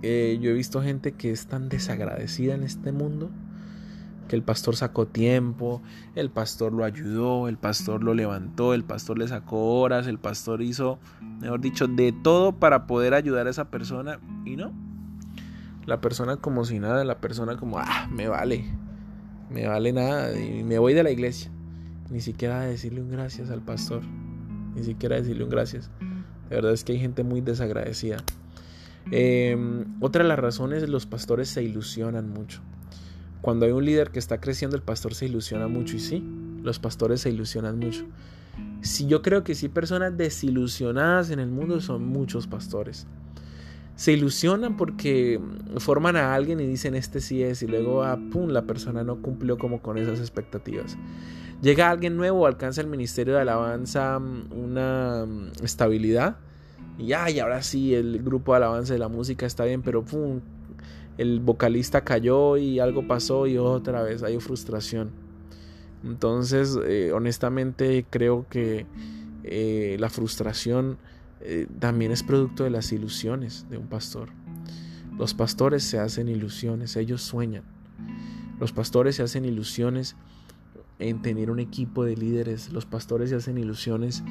eh, 0.01 0.37
yo 0.41 0.51
he 0.51 0.53
visto 0.53 0.81
gente 0.81 1.13
que 1.13 1.31
es 1.31 1.47
tan 1.47 1.69
desagradecida 1.69 2.55
en 2.55 2.63
este 2.63 2.91
mundo 2.91 3.29
que 4.27 4.37
el 4.37 4.43
pastor 4.43 4.77
sacó 4.77 5.05
tiempo, 5.05 5.81
el 6.15 6.29
pastor 6.29 6.71
lo 6.71 6.85
ayudó, 6.85 7.49
el 7.49 7.57
pastor 7.57 8.03
lo 8.03 8.13
levantó, 8.13 8.73
el 8.73 8.85
pastor 8.85 9.19
le 9.19 9.27
sacó 9.27 9.81
horas, 9.81 10.07
el 10.07 10.17
pastor 10.17 10.61
hizo, 10.61 10.97
mejor 11.41 11.59
dicho, 11.59 11.87
de 11.87 12.13
todo 12.13 12.53
para 12.53 12.87
poder 12.87 13.13
ayudar 13.13 13.47
a 13.47 13.49
esa 13.49 13.69
persona 13.69 14.19
y 14.45 14.55
no. 14.55 14.71
La 15.85 16.01
persona 16.01 16.37
como 16.37 16.65
si 16.65 16.79
nada, 16.79 17.03
la 17.03 17.19
persona 17.19 17.57
como, 17.57 17.77
ah, 17.79 18.07
me 18.11 18.27
vale, 18.27 18.65
me 19.49 19.67
vale 19.67 19.93
nada 19.93 20.39
y 20.39 20.63
me 20.63 20.79
voy 20.79 20.93
de 20.93 21.03
la 21.03 21.11
iglesia. 21.11 21.51
Ni 22.09 22.21
siquiera 22.21 22.61
decirle 22.61 23.01
un 23.01 23.09
gracias 23.09 23.49
al 23.49 23.61
pastor. 23.61 24.01
Ni 24.75 24.83
siquiera 24.83 25.15
decirle 25.15 25.43
un 25.43 25.49
gracias. 25.49 25.89
De 26.49 26.55
verdad 26.55 26.73
es 26.73 26.83
que 26.83 26.93
hay 26.93 26.99
gente 26.99 27.23
muy 27.23 27.41
desagradecida. 27.41 28.17
Em, 29.11 29.85
otra 29.99 30.23
de 30.23 30.29
las 30.29 30.39
razones, 30.39 30.87
los 30.87 31.05
pastores 31.05 31.49
se 31.49 31.63
ilusionan 31.63 32.29
mucho. 32.29 32.61
Cuando 33.41 33.65
hay 33.65 33.71
un 33.71 33.83
líder 33.83 34.11
que 34.11 34.19
está 34.19 34.39
creciendo, 34.39 34.77
el 34.77 34.83
pastor 34.83 35.13
se 35.13 35.25
ilusiona 35.25 35.67
mucho. 35.67 35.97
Y 35.97 35.99
sí, 35.99 36.23
los 36.61 36.79
pastores 36.79 37.21
se 37.21 37.29
ilusionan 37.29 37.77
mucho. 37.77 38.05
Si 38.81 39.07
yo 39.07 39.21
creo 39.21 39.43
que 39.43 39.55
sí, 39.55 39.69
personas 39.69 40.17
desilusionadas 40.17 41.29
en 41.29 41.39
el 41.39 41.49
mundo 41.49 41.81
son 41.81 42.05
muchos 42.05 42.47
pastores. 42.47 43.07
Se 43.95 44.11
ilusionan 44.11 44.75
porque 44.75 45.39
forman 45.77 46.15
a 46.15 46.33
alguien 46.33 46.59
y 46.59 46.65
dicen 46.65 46.95
este 46.95 47.21
sí 47.21 47.43
es 47.43 47.61
y 47.61 47.67
luego 47.67 48.03
ah, 48.03 48.19
la 48.47 48.63
persona 48.63 49.03
no 49.03 49.21
cumplió 49.21 49.57
como 49.57 49.81
con 49.81 49.97
esas 49.97 50.19
expectativas. 50.19 50.97
Llega 51.61 51.89
alguien 51.89 52.17
nuevo, 52.17 52.45
alcanza 52.45 52.81
el 52.81 52.87
ministerio 52.87 53.35
de 53.35 53.41
alabanza 53.41 54.19
mm, 54.19 54.51
una 54.51 55.25
mm, 55.25 55.63
estabilidad. 55.63 56.37
Y 56.97 57.13
ay, 57.13 57.39
ahora 57.39 57.61
sí, 57.61 57.95
el 57.95 58.21
grupo 58.21 58.51
de 58.51 58.57
alabanza 58.57 58.93
de 58.93 58.99
la 58.99 59.07
música 59.07 59.45
está 59.45 59.63
bien, 59.63 59.81
pero 59.81 60.03
pum, 60.03 60.41
el 61.17 61.39
vocalista 61.39 62.03
cayó 62.03 62.57
y 62.57 62.79
algo 62.79 63.07
pasó 63.07 63.47
y 63.47 63.57
otra 63.57 64.03
vez 64.03 64.23
hay 64.23 64.39
frustración. 64.39 65.11
Entonces, 66.03 66.77
eh, 66.85 67.11
honestamente, 67.13 68.05
creo 68.09 68.45
que 68.49 68.85
eh, 69.43 69.95
la 69.99 70.09
frustración 70.09 70.97
eh, 71.45 71.67
también 71.79 72.13
es 72.13 72.23
producto 72.23 72.63
de 72.63 72.69
las 72.69 72.91
ilusiones 72.93 73.65
de 73.69 73.77
un 73.77 73.87
pastor. 73.87 74.29
Los 75.17 75.33
pastores 75.33 75.83
se 75.83 75.99
hacen 75.99 76.29
ilusiones, 76.29 76.95
ellos 76.95 77.21
sueñan. 77.21 77.63
Los 78.59 78.71
pastores 78.71 79.17
se 79.17 79.23
hacen 79.23 79.43
ilusiones 79.43 80.15
en 80.99 81.21
tener 81.21 81.51
un 81.51 81.59
equipo 81.59 82.05
de 82.05 82.15
líderes. 82.15 82.71
Los 82.71 82.85
pastores 82.85 83.29
se 83.29 83.35
hacen 83.35 83.57
ilusiones 83.57 84.23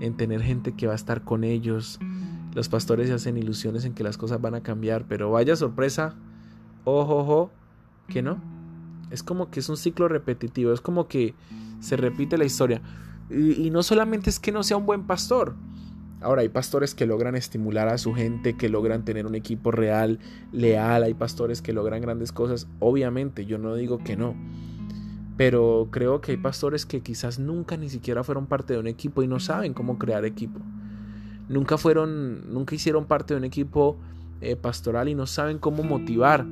en 0.00 0.16
tener 0.16 0.42
gente 0.42 0.72
que 0.72 0.88
va 0.88 0.94
a 0.94 0.96
estar 0.96 1.22
con 1.22 1.44
ellos. 1.44 2.00
Los 2.52 2.68
pastores 2.68 3.08
se 3.08 3.14
hacen 3.14 3.36
ilusiones 3.36 3.84
en 3.84 3.94
que 3.94 4.02
las 4.02 4.18
cosas 4.18 4.40
van 4.40 4.56
a 4.56 4.62
cambiar. 4.62 5.06
Pero 5.06 5.30
vaya 5.30 5.54
sorpresa, 5.54 6.16
ojo, 6.84 7.18
ojo, 7.18 7.50
que 8.08 8.22
no. 8.22 8.42
Es 9.12 9.22
como 9.22 9.50
que 9.50 9.60
es 9.60 9.68
un 9.68 9.76
ciclo 9.76 10.08
repetitivo. 10.08 10.72
Es 10.72 10.80
como 10.80 11.06
que 11.06 11.34
se 11.78 11.96
repite 11.96 12.36
la 12.36 12.44
historia. 12.44 12.82
Y, 13.30 13.66
y 13.66 13.70
no 13.70 13.84
solamente 13.84 14.30
es 14.30 14.40
que 14.40 14.50
no 14.50 14.64
sea 14.64 14.76
un 14.76 14.86
buen 14.86 15.06
pastor. 15.06 15.54
Ahora 16.20 16.42
hay 16.42 16.48
pastores 16.48 16.94
que 16.94 17.06
logran 17.06 17.36
estimular 17.36 17.88
a 17.88 17.98
su 17.98 18.14
gente, 18.14 18.56
que 18.56 18.68
logran 18.68 19.04
tener 19.04 19.26
un 19.26 19.34
equipo 19.34 19.70
real, 19.70 20.18
leal, 20.50 21.02
hay 21.02 21.14
pastores 21.14 21.60
que 21.60 21.74
logran 21.74 22.00
grandes 22.00 22.32
cosas, 22.32 22.68
obviamente 22.80 23.44
yo 23.44 23.58
no 23.58 23.74
digo 23.74 23.98
que 23.98 24.16
no, 24.16 24.34
pero 25.36 25.88
creo 25.90 26.22
que 26.22 26.32
hay 26.32 26.38
pastores 26.38 26.86
que 26.86 27.02
quizás 27.02 27.38
nunca 27.38 27.76
ni 27.76 27.90
siquiera 27.90 28.24
fueron 28.24 28.46
parte 28.46 28.72
de 28.72 28.80
un 28.80 28.86
equipo 28.86 29.22
y 29.22 29.28
no 29.28 29.40
saben 29.40 29.74
cómo 29.74 29.98
crear 29.98 30.24
equipo. 30.24 30.60
Nunca 31.48 31.76
fueron, 31.78 32.52
nunca 32.52 32.74
hicieron 32.74 33.04
parte 33.04 33.34
de 33.34 33.38
un 33.38 33.44
equipo 33.44 33.98
eh, 34.40 34.56
pastoral 34.56 35.08
y 35.08 35.14
no 35.14 35.26
saben 35.26 35.58
cómo 35.58 35.82
motivar. 35.82 36.46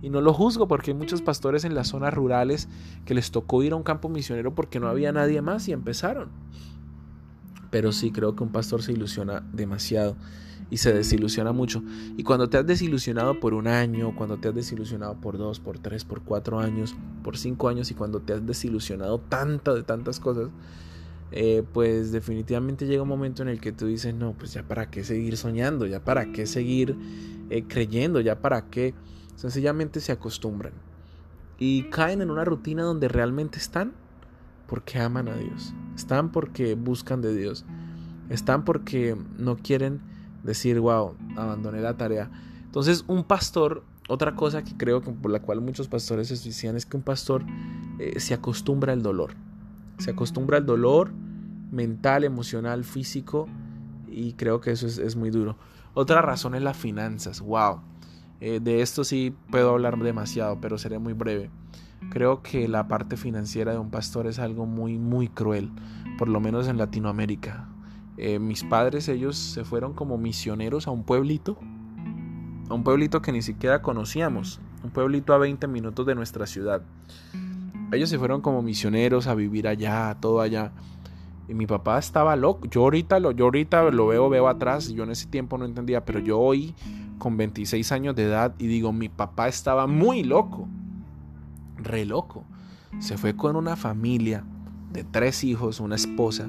Y 0.00 0.10
no 0.10 0.20
lo 0.20 0.32
juzgo 0.32 0.68
porque 0.68 0.92
hay 0.92 0.96
muchos 0.96 1.22
pastores 1.22 1.64
en 1.64 1.74
las 1.74 1.88
zonas 1.88 2.14
rurales 2.14 2.68
que 3.04 3.14
les 3.14 3.32
tocó 3.32 3.62
ir 3.64 3.72
a 3.72 3.76
un 3.76 3.82
campo 3.82 4.08
misionero 4.08 4.54
porque 4.54 4.78
no 4.78 4.86
había 4.88 5.10
nadie 5.10 5.42
más 5.42 5.66
y 5.66 5.72
empezaron. 5.72 6.28
Pero 7.70 7.92
sí 7.92 8.10
creo 8.10 8.34
que 8.34 8.42
un 8.42 8.50
pastor 8.50 8.82
se 8.82 8.92
ilusiona 8.92 9.44
demasiado 9.52 10.16
y 10.70 10.78
se 10.78 10.92
desilusiona 10.92 11.52
mucho. 11.52 11.82
Y 12.16 12.22
cuando 12.22 12.48
te 12.48 12.58
has 12.58 12.66
desilusionado 12.66 13.40
por 13.40 13.54
un 13.54 13.66
año, 13.66 14.14
cuando 14.14 14.38
te 14.38 14.48
has 14.48 14.54
desilusionado 14.54 15.14
por 15.20 15.38
dos, 15.38 15.60
por 15.60 15.78
tres, 15.78 16.04
por 16.04 16.22
cuatro 16.22 16.60
años, 16.60 16.94
por 17.22 17.36
cinco 17.36 17.68
años 17.68 17.90
y 17.90 17.94
cuando 17.94 18.20
te 18.20 18.32
has 18.32 18.44
desilusionado 18.46 19.18
tanto 19.18 19.74
de 19.74 19.82
tantas 19.82 20.20
cosas, 20.20 20.48
eh, 21.30 21.62
pues 21.72 22.10
definitivamente 22.10 22.86
llega 22.86 23.02
un 23.02 23.08
momento 23.08 23.42
en 23.42 23.48
el 23.48 23.60
que 23.60 23.72
tú 23.72 23.86
dices, 23.86 24.14
no, 24.14 24.32
pues 24.32 24.52
ya 24.54 24.62
para 24.62 24.90
qué 24.90 25.04
seguir 25.04 25.36
soñando, 25.36 25.86
ya 25.86 26.04
para 26.04 26.32
qué 26.32 26.46
seguir 26.46 26.96
eh, 27.50 27.64
creyendo, 27.66 28.20
ya 28.20 28.40
para 28.40 28.66
qué. 28.70 28.94
Sencillamente 29.36 30.00
se 30.00 30.10
acostumbran 30.10 30.72
y 31.58 31.84
caen 31.84 32.22
en 32.22 32.30
una 32.30 32.44
rutina 32.44 32.82
donde 32.82 33.08
realmente 33.08 33.58
están 33.58 33.92
porque 34.68 35.00
aman 35.00 35.28
a 35.28 35.34
Dios, 35.34 35.74
están 35.96 36.30
porque 36.30 36.74
buscan 36.74 37.22
de 37.22 37.34
Dios, 37.34 37.64
están 38.28 38.64
porque 38.64 39.16
no 39.38 39.56
quieren 39.56 40.00
decir, 40.44 40.78
wow, 40.78 41.16
abandoné 41.36 41.80
la 41.80 41.96
tarea. 41.96 42.30
Entonces, 42.64 43.04
un 43.08 43.24
pastor, 43.24 43.82
otra 44.08 44.34
cosa 44.34 44.62
que 44.62 44.76
creo 44.76 45.00
que 45.00 45.10
por 45.10 45.30
la 45.30 45.40
cual 45.40 45.62
muchos 45.62 45.88
pastores 45.88 46.28
se 46.28 46.36
suicidan 46.36 46.76
es 46.76 46.86
que 46.86 46.96
un 46.96 47.02
pastor 47.02 47.44
eh, 47.98 48.20
se 48.20 48.34
acostumbra 48.34 48.92
al 48.92 49.02
dolor. 49.02 49.32
Se 49.98 50.10
acostumbra 50.10 50.58
al 50.58 50.66
dolor 50.66 51.10
mental, 51.70 52.24
emocional, 52.24 52.84
físico, 52.84 53.48
y 54.06 54.34
creo 54.34 54.60
que 54.60 54.70
eso 54.72 54.86
es, 54.86 55.16
muy 55.16 55.30
duro. 55.30 55.56
Otra 55.94 56.22
razón 56.22 56.54
es 56.54 56.62
las 56.62 56.76
finanzas. 56.76 57.40
Wow. 57.40 57.80
Eh, 58.40 58.60
de 58.60 58.82
esto 58.82 59.02
sí 59.04 59.34
puedo 59.50 59.70
hablar 59.70 59.98
demasiado, 59.98 60.60
pero 60.60 60.78
seré 60.78 60.98
muy 60.98 61.14
breve. 61.14 61.50
Creo 62.10 62.42
que 62.42 62.68
la 62.68 62.88
parte 62.88 63.16
financiera 63.16 63.72
de 63.72 63.78
un 63.78 63.90
pastor 63.90 64.26
es 64.26 64.38
algo 64.38 64.66
muy, 64.66 64.98
muy 64.98 65.28
cruel, 65.28 65.70
por 66.18 66.28
lo 66.28 66.40
menos 66.40 66.68
en 66.68 66.78
Latinoamérica. 66.78 67.68
Eh, 68.16 68.38
mis 68.38 68.64
padres, 68.64 69.08
ellos 69.08 69.36
se 69.36 69.64
fueron 69.64 69.92
como 69.92 70.18
misioneros 70.18 70.88
a 70.88 70.90
un 70.90 71.04
pueblito, 71.04 71.58
a 72.68 72.74
un 72.74 72.82
pueblito 72.82 73.22
que 73.22 73.30
ni 73.30 73.42
siquiera 73.42 73.82
conocíamos, 73.82 74.60
un 74.82 74.90
pueblito 74.90 75.34
a 75.34 75.38
20 75.38 75.66
minutos 75.68 76.06
de 76.06 76.14
nuestra 76.14 76.46
ciudad. 76.46 76.82
Ellos 77.92 78.10
se 78.10 78.18
fueron 78.18 78.40
como 78.40 78.60
misioneros 78.62 79.26
a 79.26 79.34
vivir 79.34 79.66
allá, 79.66 80.16
todo 80.20 80.40
allá. 80.40 80.72
Y 81.48 81.54
mi 81.54 81.66
papá 81.66 81.98
estaba 81.98 82.36
loco. 82.36 82.66
Yo 82.68 82.82
ahorita 82.82 83.18
lo, 83.20 83.30
yo 83.30 83.46
ahorita 83.46 83.90
lo 83.90 84.08
veo, 84.08 84.28
veo 84.28 84.48
atrás. 84.48 84.90
Yo 84.90 85.04
en 85.04 85.10
ese 85.10 85.26
tiempo 85.26 85.56
no 85.56 85.64
entendía, 85.64 86.04
pero 86.04 86.18
yo 86.18 86.38
hoy, 86.38 86.74
con 87.18 87.38
26 87.38 87.90
años 87.92 88.14
de 88.14 88.24
edad, 88.24 88.54
y 88.58 88.66
digo, 88.66 88.92
mi 88.92 89.08
papá 89.08 89.48
estaba 89.48 89.86
muy 89.86 90.22
loco. 90.22 90.68
Re 91.78 92.04
loco. 92.04 92.44
Se 93.00 93.16
fue 93.16 93.36
con 93.36 93.56
una 93.56 93.76
familia 93.76 94.44
de 94.92 95.04
tres 95.04 95.44
hijos, 95.44 95.80
una 95.80 95.96
esposa, 95.96 96.48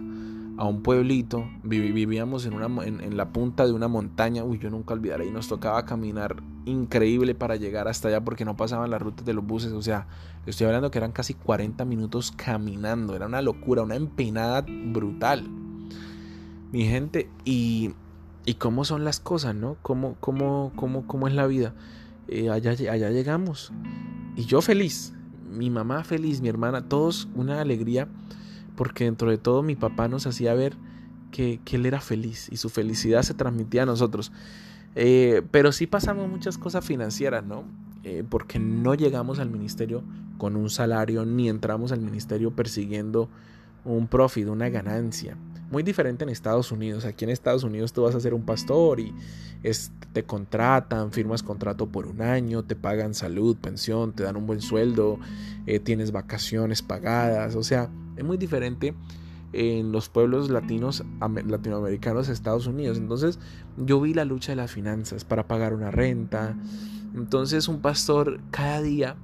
a 0.60 0.66
un 0.66 0.84
pueblito, 0.84 1.50
vivíamos 1.64 2.46
en, 2.46 2.54
una, 2.54 2.86
en, 2.86 3.16
la 3.16 3.30
punta 3.30 3.66
de 3.66 3.72
una 3.72 3.88
montaña, 3.88 4.44
uy, 4.44 4.60
yo 4.60 4.70
nunca 4.70 4.94
olvidaré, 4.94 5.26
y 5.26 5.32
nos 5.32 5.48
tocaba 5.48 5.86
caminar 5.86 6.44
increíble 6.66 7.34
para 7.34 7.56
llegar 7.56 7.88
hasta 7.88 8.10
allá 8.10 8.26
porque 8.26 8.44
no 8.44 8.58
pasaban 8.58 8.90
las 8.90 9.02
rutas 9.02 9.26
de 9.26 9.34
los 9.34 9.48
buses, 9.48 9.72
o 9.72 9.82
sea, 9.82 10.08
estoy 10.46 10.68
hablando 10.68 10.92
que 10.92 10.98
eran 10.98 11.14
casi 11.14 11.34
40 11.34 11.86
minutos 11.86 12.34
caminando, 12.36 13.16
era 13.16 13.28
una 13.28 13.42
locura, 13.42 13.84
una 13.84 13.96
empinada 13.96 14.66
brutal. 14.68 15.48
Mi 16.74 16.84
gente, 16.84 17.30
y, 17.46 17.94
y 18.46 18.56
cómo 18.56 18.84
son 18.84 19.06
las 19.06 19.22
cosas, 19.22 19.56
¿no? 19.56 19.78
¿Cómo, 19.82 20.18
cómo, 20.20 20.74
cómo, 20.76 21.08
cómo 21.08 21.30
es 21.30 21.34
la 21.34 21.48
vida? 21.48 21.74
Eh, 22.28 22.50
allá, 22.50 22.72
allá 22.72 23.10
llegamos. 23.12 23.72
Y 24.36 24.44
yo 24.44 24.62
feliz, 24.62 25.14
mi 25.50 25.70
mamá 25.70 26.04
feliz, 26.04 26.42
mi 26.42 26.50
hermana, 26.50 26.88
todos 26.88 27.28
una 27.36 27.62
alegría, 27.62 28.08
porque 28.76 29.06
dentro 29.06 29.30
de 29.30 29.38
todo 29.38 29.64
mi 29.64 29.76
papá 29.76 30.08
nos 30.08 30.28
hacía 30.28 30.54
ver 30.54 30.78
que, 31.32 31.60
él 31.72 31.86
era 31.86 32.02
feliz 32.02 32.48
y 32.52 32.58
su 32.58 32.70
felicidad 32.70 33.24
se 33.24 33.34
transmitía 33.34 33.84
a 33.84 33.86
nosotros. 33.86 34.32
Eh, 34.96 35.44
pero 35.52 35.72
sí 35.72 35.88
pasamos 35.88 36.30
muchas 36.30 36.58
cosas 36.58 36.86
financieras, 36.86 37.46
¿no? 37.46 37.64
Eh, 38.04 38.24
porque 38.28 38.60
no 38.60 38.96
llegamos 38.96 39.40
al 39.40 39.50
ministerio 39.50 40.04
con 40.38 40.56
un 40.56 40.70
salario, 40.70 41.26
ni 41.26 41.50
entramos 41.50 41.92
al 41.92 42.00
ministerio 42.00 42.52
persiguiendo 42.52 43.30
un 43.86 44.08
profit, 44.08 44.48
una 44.48 44.70
ganancia. 44.70 45.38
Muy 45.72 45.84
diferente 45.84 46.24
en 46.24 46.30
Estados 46.30 46.72
Unidos. 46.72 47.06
Aquí 47.06 47.26
en 47.26 47.32
Estados 47.32 47.64
Unidos 47.64 47.94
tú 47.94 48.04
vas 48.04 48.16
a 48.16 48.20
ser 48.20 48.34
un 48.34 48.44
pastor 48.44 49.00
y 49.00 49.14
te 50.14 50.24
contratan, 50.24 51.12
firmas 51.12 51.44
contrato 51.44 51.88
por 51.88 52.08
un 52.08 52.22
año, 52.22 52.64
te 52.64 52.76
pagan 52.76 53.14
salud, 53.14 53.56
pensión, 53.58 54.14
te 54.14 54.24
dan 54.24 54.36
un 54.36 54.48
buen 54.48 54.62
sueldo, 54.62 55.20
eh, 55.68 55.80
tienes 55.80 56.12
vacaciones 56.12 56.82
pagadas. 56.82 57.56
O 57.56 57.64
sea, 57.64 57.90
es 58.18 58.24
muy 58.24 58.38
diferente 58.38 58.96
en 59.54 59.92
los 59.92 60.10
pueblos 60.10 60.50
latinos, 60.50 61.04
latinoamericanos 61.20 62.28
de 62.28 62.34
Estados 62.34 62.68
Unidos. 62.68 62.98
Entonces 62.98 63.40
yo 63.78 64.00
vi 64.02 64.14
la 64.14 64.26
lucha 64.26 64.52
de 64.52 64.58
las 64.58 64.72
finanzas 64.72 65.26
para 65.26 65.48
pagar 65.48 65.74
una 65.74 65.92
renta. 65.92 66.56
Entonces 67.16 67.68
un 67.68 67.82
pastor 67.82 68.40
cada 68.52 68.82
día 68.82 69.16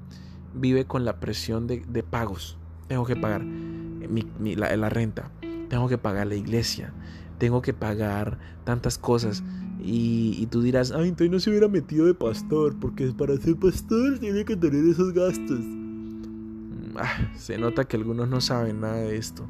vive 0.54 0.86
con 0.86 1.06
la 1.06 1.20
presión 1.20 1.68
de, 1.68 2.04
pagos. 2.04 2.58
Tengo 2.88 3.06
que 3.06 3.16
pagar 3.16 3.44
la, 3.44 4.90
renta, 4.90 5.32
tengo 5.70 5.88
que 5.88 5.98
pagar 5.98 6.28
la 6.28 6.36
iglesia, 6.36 6.94
tengo 7.38 7.62
que 7.62 7.74
pagar 7.74 8.38
tantas 8.64 8.98
cosas. 8.98 9.44
Y, 9.88 10.48
tú 10.48 10.62
dirás, 10.62 10.92
ay, 10.92 11.10
entonces 11.10 11.30
no 11.30 11.40
se 11.40 11.52
hubiera 11.52 11.68
metido 11.68 12.08
de 12.08 12.16
pastor, 12.16 12.76
porque 12.80 13.08
para 13.16 13.38
ser 13.38 13.56
pastor 13.56 14.18
tiene 14.20 14.44
que 14.44 14.56
tener 14.56 14.84
esos 14.86 15.14
gastos. 15.14 15.60
Mm, 15.60 16.98
ah, 16.98 17.32
se 17.36 17.58
nota 17.58 17.84
que 17.84 17.98
algunos 17.98 18.28
no 18.28 18.42
saben 18.42 18.82
nada 18.82 18.96
de 18.96 19.18
esto. 19.18 19.46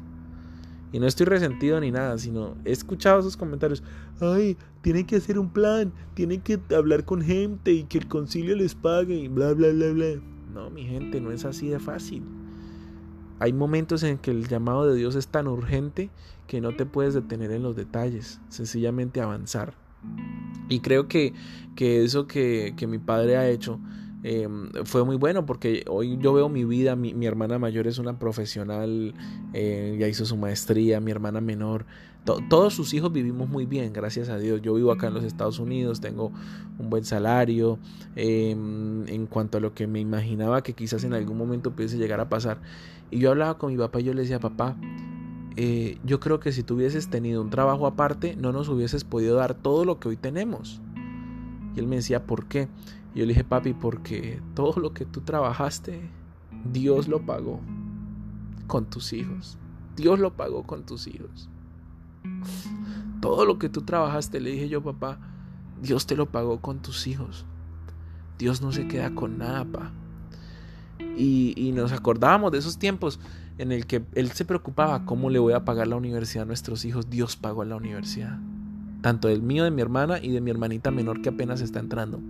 Y 0.92 0.98
no 0.98 1.06
estoy 1.06 1.26
resentido 1.26 1.80
ni 1.80 1.90
nada, 1.90 2.18
sino 2.18 2.56
he 2.64 2.72
escuchado 2.72 3.20
esos 3.20 3.36
comentarios. 3.36 3.82
Ay, 4.20 4.56
tiene 4.82 5.04
que 5.04 5.16
hacer 5.16 5.38
un 5.38 5.50
plan, 5.50 5.92
tiene 6.14 6.38
que 6.38 6.60
hablar 6.74 7.04
con 7.04 7.22
gente 7.22 7.72
y 7.72 7.84
que 7.84 7.98
el 7.98 8.06
concilio 8.06 8.56
les 8.56 8.74
pague 8.74 9.14
y 9.14 9.28
bla, 9.28 9.52
bla, 9.52 9.68
bla, 9.70 9.92
bla. 9.92 10.06
No, 10.52 10.70
mi 10.70 10.84
gente, 10.84 11.20
no 11.20 11.32
es 11.32 11.44
así 11.44 11.68
de 11.68 11.78
fácil. 11.78 12.22
Hay 13.38 13.52
momentos 13.52 14.02
en 14.02 14.18
que 14.18 14.30
el 14.30 14.48
llamado 14.48 14.86
de 14.86 14.96
Dios 14.96 15.14
es 15.14 15.28
tan 15.28 15.46
urgente 15.46 16.10
que 16.46 16.60
no 16.60 16.74
te 16.74 16.86
puedes 16.86 17.14
detener 17.14 17.50
en 17.50 17.62
los 17.62 17.76
detalles, 17.76 18.40
sencillamente 18.48 19.20
avanzar. 19.20 19.74
Y 20.68 20.80
creo 20.80 21.08
que, 21.08 21.34
que 21.74 22.04
eso 22.04 22.26
que, 22.26 22.74
que 22.76 22.86
mi 22.86 22.98
padre 22.98 23.36
ha 23.36 23.48
hecho 23.48 23.80
Em, 24.28 24.70
fue 24.84 25.04
muy 25.04 25.14
bueno 25.14 25.46
porque 25.46 25.84
hoy 25.88 26.18
yo 26.20 26.32
veo 26.32 26.48
mi 26.48 26.64
vida, 26.64 26.96
mi, 26.96 27.26
hermana 27.26 27.60
mayor 27.60 27.86
es 27.86 27.98
una 27.98 28.18
profesional, 28.18 29.14
eh, 29.52 29.96
ya 30.00 30.08
hizo 30.08 30.24
su 30.24 30.36
maestría, 30.36 30.98
mi 30.98 31.12
hermana 31.12 31.40
menor, 31.40 31.86
todos 32.26 32.74
sus 32.74 32.92
hijos 32.92 33.12
vivimos 33.12 33.48
muy 33.48 33.66
bien, 33.66 33.92
gracias 33.92 34.28
a 34.28 34.36
Dios. 34.36 34.60
Yo 34.60 34.74
vivo 34.74 34.90
acá 34.90 35.06
en 35.06 35.14
los 35.14 35.24
Estados 35.24 35.60
Unidos, 35.60 36.00
tengo 36.00 36.32
un 36.78 36.90
buen 36.90 37.04
salario, 37.04 37.78
em, 38.16 39.06
en 39.08 39.26
cuanto 39.26 39.58
a 39.58 39.60
lo 39.60 39.74
que 39.74 39.86
me 39.86 40.00
imaginaba 40.00 40.62
que 40.62 40.72
quizás 40.72 41.04
en 41.04 41.14
algún 41.14 41.38
momento 41.38 41.70
pudiese 41.70 41.98
llegar 41.98 42.20
a 42.20 42.28
pasar. 42.28 42.60
Y 43.10 43.20
yo 43.20 43.30
hablaba 43.30 43.58
con 43.58 43.70
mi 43.70 43.78
papá 43.78 44.00
y 44.00 44.04
yo 44.04 44.12
le 44.12 44.22
decía, 44.22 44.40
papá, 44.40 44.76
eh, 45.56 45.98
yo 46.04 46.18
creo 46.18 46.40
que 46.40 46.50
si 46.50 46.64
tú 46.64 46.74
hubieses 46.74 47.08
tenido 47.08 47.40
un 47.40 47.50
trabajo 47.50 47.86
aparte, 47.86 48.36
no 48.36 48.52
nos 48.52 48.68
hubieses 48.68 49.04
podido 49.04 49.36
dar 49.36 49.54
todo 49.54 49.84
lo 49.84 50.00
que 50.00 50.08
hoy 50.08 50.16
tenemos. 50.16 50.80
Y 51.76 51.78
él 51.78 51.86
me 51.86 51.96
decía, 51.96 52.26
¿por 52.26 52.46
qué? 52.46 52.68
Y 53.14 53.20
yo 53.20 53.26
le 53.26 53.34
dije, 53.34 53.44
papi, 53.44 53.72
porque 53.72 54.40
todo 54.54 54.80
lo 54.80 54.92
que 54.92 55.04
tú 55.04 55.20
trabajaste, 55.20 56.00
Dios 56.72 57.06
lo 57.06 57.24
pagó 57.24 57.60
con 58.66 58.86
tus 58.86 59.12
hijos. 59.12 59.58
Dios 59.94 60.18
lo 60.18 60.36
pagó 60.36 60.64
con 60.64 60.84
tus 60.84 61.06
hijos. 61.06 61.48
Todo 63.20 63.44
lo 63.44 63.58
que 63.58 63.68
tú 63.68 63.82
trabajaste, 63.82 64.40
le 64.40 64.50
dije 64.50 64.68
yo, 64.68 64.82
papá, 64.82 65.18
Dios 65.80 66.06
te 66.06 66.16
lo 66.16 66.26
pagó 66.26 66.60
con 66.60 66.80
tus 66.80 67.06
hijos. 67.06 67.44
Dios 68.38 68.60
no 68.62 68.72
se 68.72 68.86
queda 68.86 69.14
con 69.14 69.38
nada, 69.38 69.64
pa. 69.64 69.92
Y, 71.16 71.54
y, 71.56 71.72
nos 71.72 71.92
acordábamos 71.92 72.52
de 72.52 72.58
esos 72.58 72.78
tiempos 72.78 73.18
en 73.58 73.72
el 73.72 73.86
que 73.86 74.04
él 74.14 74.30
se 74.32 74.44
preocupaba 74.44 75.04
cómo 75.04 75.30
le 75.30 75.38
voy 75.38 75.54
a 75.54 75.64
pagar 75.64 75.88
la 75.88 75.96
universidad 75.96 76.42
a 76.42 76.46
nuestros 76.46 76.84
hijos. 76.84 77.08
Dios 77.08 77.36
pagó 77.36 77.64
la 77.64 77.76
universidad. 77.76 78.38
Tanto 79.00 79.28
el 79.28 79.42
mío, 79.42 79.64
de 79.64 79.70
mi 79.70 79.82
hermana 79.82 80.18
y 80.20 80.30
de 80.30 80.40
mi 80.40 80.50
hermanita 80.50 80.90
menor 80.90 81.22
que 81.22 81.30
apenas 81.30 81.60
está 81.60 81.80
entrando. 81.80 82.20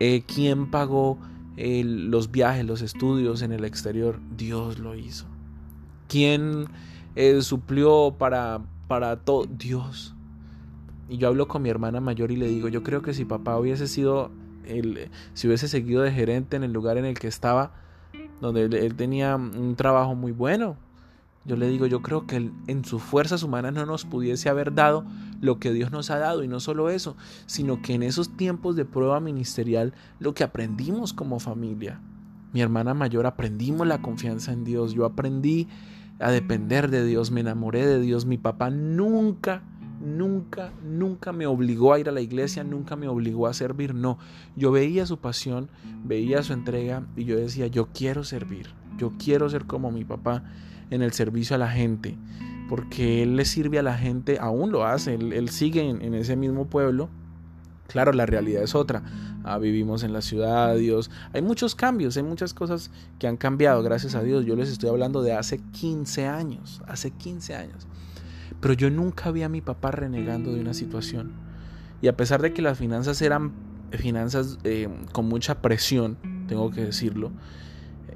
Eh, 0.00 0.24
¿Quién 0.26 0.70
pagó 0.70 1.18
los 1.56 2.30
viajes, 2.32 2.64
los 2.64 2.82
estudios 2.82 3.42
en 3.42 3.52
el 3.52 3.64
exterior? 3.64 4.20
Dios 4.36 4.78
lo 4.78 4.94
hizo. 4.94 5.26
¿Quién 6.08 6.66
eh, 7.16 7.40
suplió 7.42 8.14
para, 8.18 8.60
para 8.88 9.16
todo? 9.16 9.46
Dios. 9.46 10.14
Y 11.08 11.18
yo 11.18 11.28
hablo 11.28 11.48
con 11.48 11.62
mi 11.62 11.68
hermana 11.68 12.00
mayor 12.00 12.30
y 12.30 12.36
le 12.36 12.48
digo, 12.48 12.68
yo 12.68 12.82
creo 12.82 13.02
que 13.02 13.14
si 13.14 13.24
papá 13.24 13.58
hubiese 13.58 13.88
sido, 13.88 14.30
el, 14.66 15.10
si 15.34 15.46
hubiese 15.46 15.68
seguido 15.68 16.02
de 16.02 16.12
gerente 16.12 16.56
en 16.56 16.64
el 16.64 16.72
lugar 16.72 16.96
en 16.96 17.04
el 17.04 17.18
que 17.18 17.28
estaba, 17.28 17.72
donde 18.40 18.64
él 18.64 18.94
tenía 18.94 19.36
un 19.36 19.76
trabajo 19.76 20.14
muy 20.14 20.32
bueno, 20.32 20.76
yo 21.46 21.56
le 21.56 21.68
digo, 21.68 21.86
yo 21.86 22.00
creo 22.00 22.26
que 22.26 22.50
en 22.66 22.84
sus 22.86 23.02
fuerzas 23.02 23.42
humanas 23.42 23.74
no 23.74 23.84
nos 23.84 24.06
pudiese 24.06 24.48
haber 24.48 24.74
dado 24.74 25.04
lo 25.42 25.58
que 25.58 25.72
Dios 25.72 25.92
nos 25.92 26.10
ha 26.10 26.18
dado. 26.18 26.42
Y 26.42 26.48
no 26.48 26.58
solo 26.58 26.88
eso, 26.88 27.16
sino 27.44 27.82
que 27.82 27.94
en 27.94 28.02
esos 28.02 28.34
tiempos 28.36 28.76
de 28.76 28.86
prueba 28.86 29.20
ministerial, 29.20 29.92
lo 30.20 30.32
que 30.32 30.42
aprendimos 30.42 31.12
como 31.12 31.38
familia. 31.38 32.00
Mi 32.54 32.62
hermana 32.62 32.94
mayor 32.94 33.26
aprendimos 33.26 33.86
la 33.86 34.00
confianza 34.00 34.52
en 34.52 34.64
Dios. 34.64 34.94
Yo 34.94 35.04
aprendí 35.04 35.68
a 36.18 36.30
depender 36.30 36.90
de 36.90 37.04
Dios, 37.04 37.30
me 37.30 37.40
enamoré 37.40 37.86
de 37.86 38.00
Dios. 38.00 38.26
Mi 38.26 38.38
papá 38.38 38.70
nunca, 38.70 39.62
nunca, 40.00 40.72
nunca 40.82 41.32
me 41.32 41.46
obligó 41.46 41.92
a 41.92 42.00
ir 42.00 42.08
a 42.08 42.12
la 42.12 42.20
iglesia, 42.20 42.64
nunca 42.64 42.96
me 42.96 43.08
obligó 43.08 43.46
a 43.46 43.54
servir. 43.54 43.94
No, 43.94 44.18
yo 44.56 44.70
veía 44.70 45.06
su 45.06 45.18
pasión, 45.18 45.70
veía 46.04 46.42
su 46.42 46.52
entrega 46.52 47.06
y 47.16 47.24
yo 47.24 47.36
decía, 47.36 47.66
yo 47.66 47.88
quiero 47.92 48.24
servir, 48.24 48.68
yo 48.96 49.12
quiero 49.18 49.48
ser 49.48 49.64
como 49.66 49.90
mi 49.90 50.04
papá 50.04 50.44
en 50.90 51.02
el 51.02 51.12
servicio 51.12 51.56
a 51.56 51.58
la 51.58 51.70
gente, 51.70 52.16
porque 52.68 53.22
Él 53.22 53.36
le 53.36 53.44
sirve 53.44 53.78
a 53.78 53.82
la 53.82 53.96
gente, 53.96 54.38
aún 54.40 54.70
lo 54.70 54.84
hace, 54.84 55.14
Él, 55.14 55.48
sigue 55.48 55.88
en, 55.88 56.14
ese 56.14 56.36
mismo 56.36 56.66
pueblo. 56.66 57.08
Claro, 57.86 58.12
la 58.12 58.26
realidad 58.26 58.62
es 58.62 58.74
otra. 58.74 59.02
Ah, 59.44 59.58
vivimos 59.58 60.02
en 60.02 60.12
la 60.12 60.22
ciudad, 60.22 60.74
Dios. 60.76 61.10
Hay 61.32 61.42
muchos 61.42 61.74
cambios, 61.74 62.16
hay 62.16 62.22
muchas 62.22 62.54
cosas 62.54 62.90
que 63.18 63.26
han 63.26 63.36
cambiado, 63.36 63.82
gracias 63.82 64.14
a 64.14 64.22
Dios. 64.22 64.46
Yo 64.46 64.56
les 64.56 64.70
estoy 64.70 64.88
hablando 64.88 65.22
de 65.22 65.34
hace 65.34 65.58
15 65.58 66.26
años, 66.26 66.82
hace 66.86 67.10
15 67.10 67.54
años. 67.54 67.86
Pero 68.60 68.74
yo 68.74 68.90
nunca 68.90 69.30
vi 69.30 69.42
a 69.42 69.48
mi 69.48 69.60
papá 69.60 69.90
renegando 69.90 70.52
de 70.52 70.60
una 70.60 70.74
situación. 70.74 71.32
Y 72.00 72.08
a 72.08 72.16
pesar 72.16 72.40
de 72.40 72.52
que 72.52 72.62
las 72.62 72.78
finanzas 72.78 73.20
eran 73.22 73.52
finanzas 73.92 74.58
eh, 74.64 74.88
con 75.12 75.28
mucha 75.28 75.60
presión, 75.60 76.16
tengo 76.48 76.70
que 76.70 76.84
decirlo, 76.84 77.30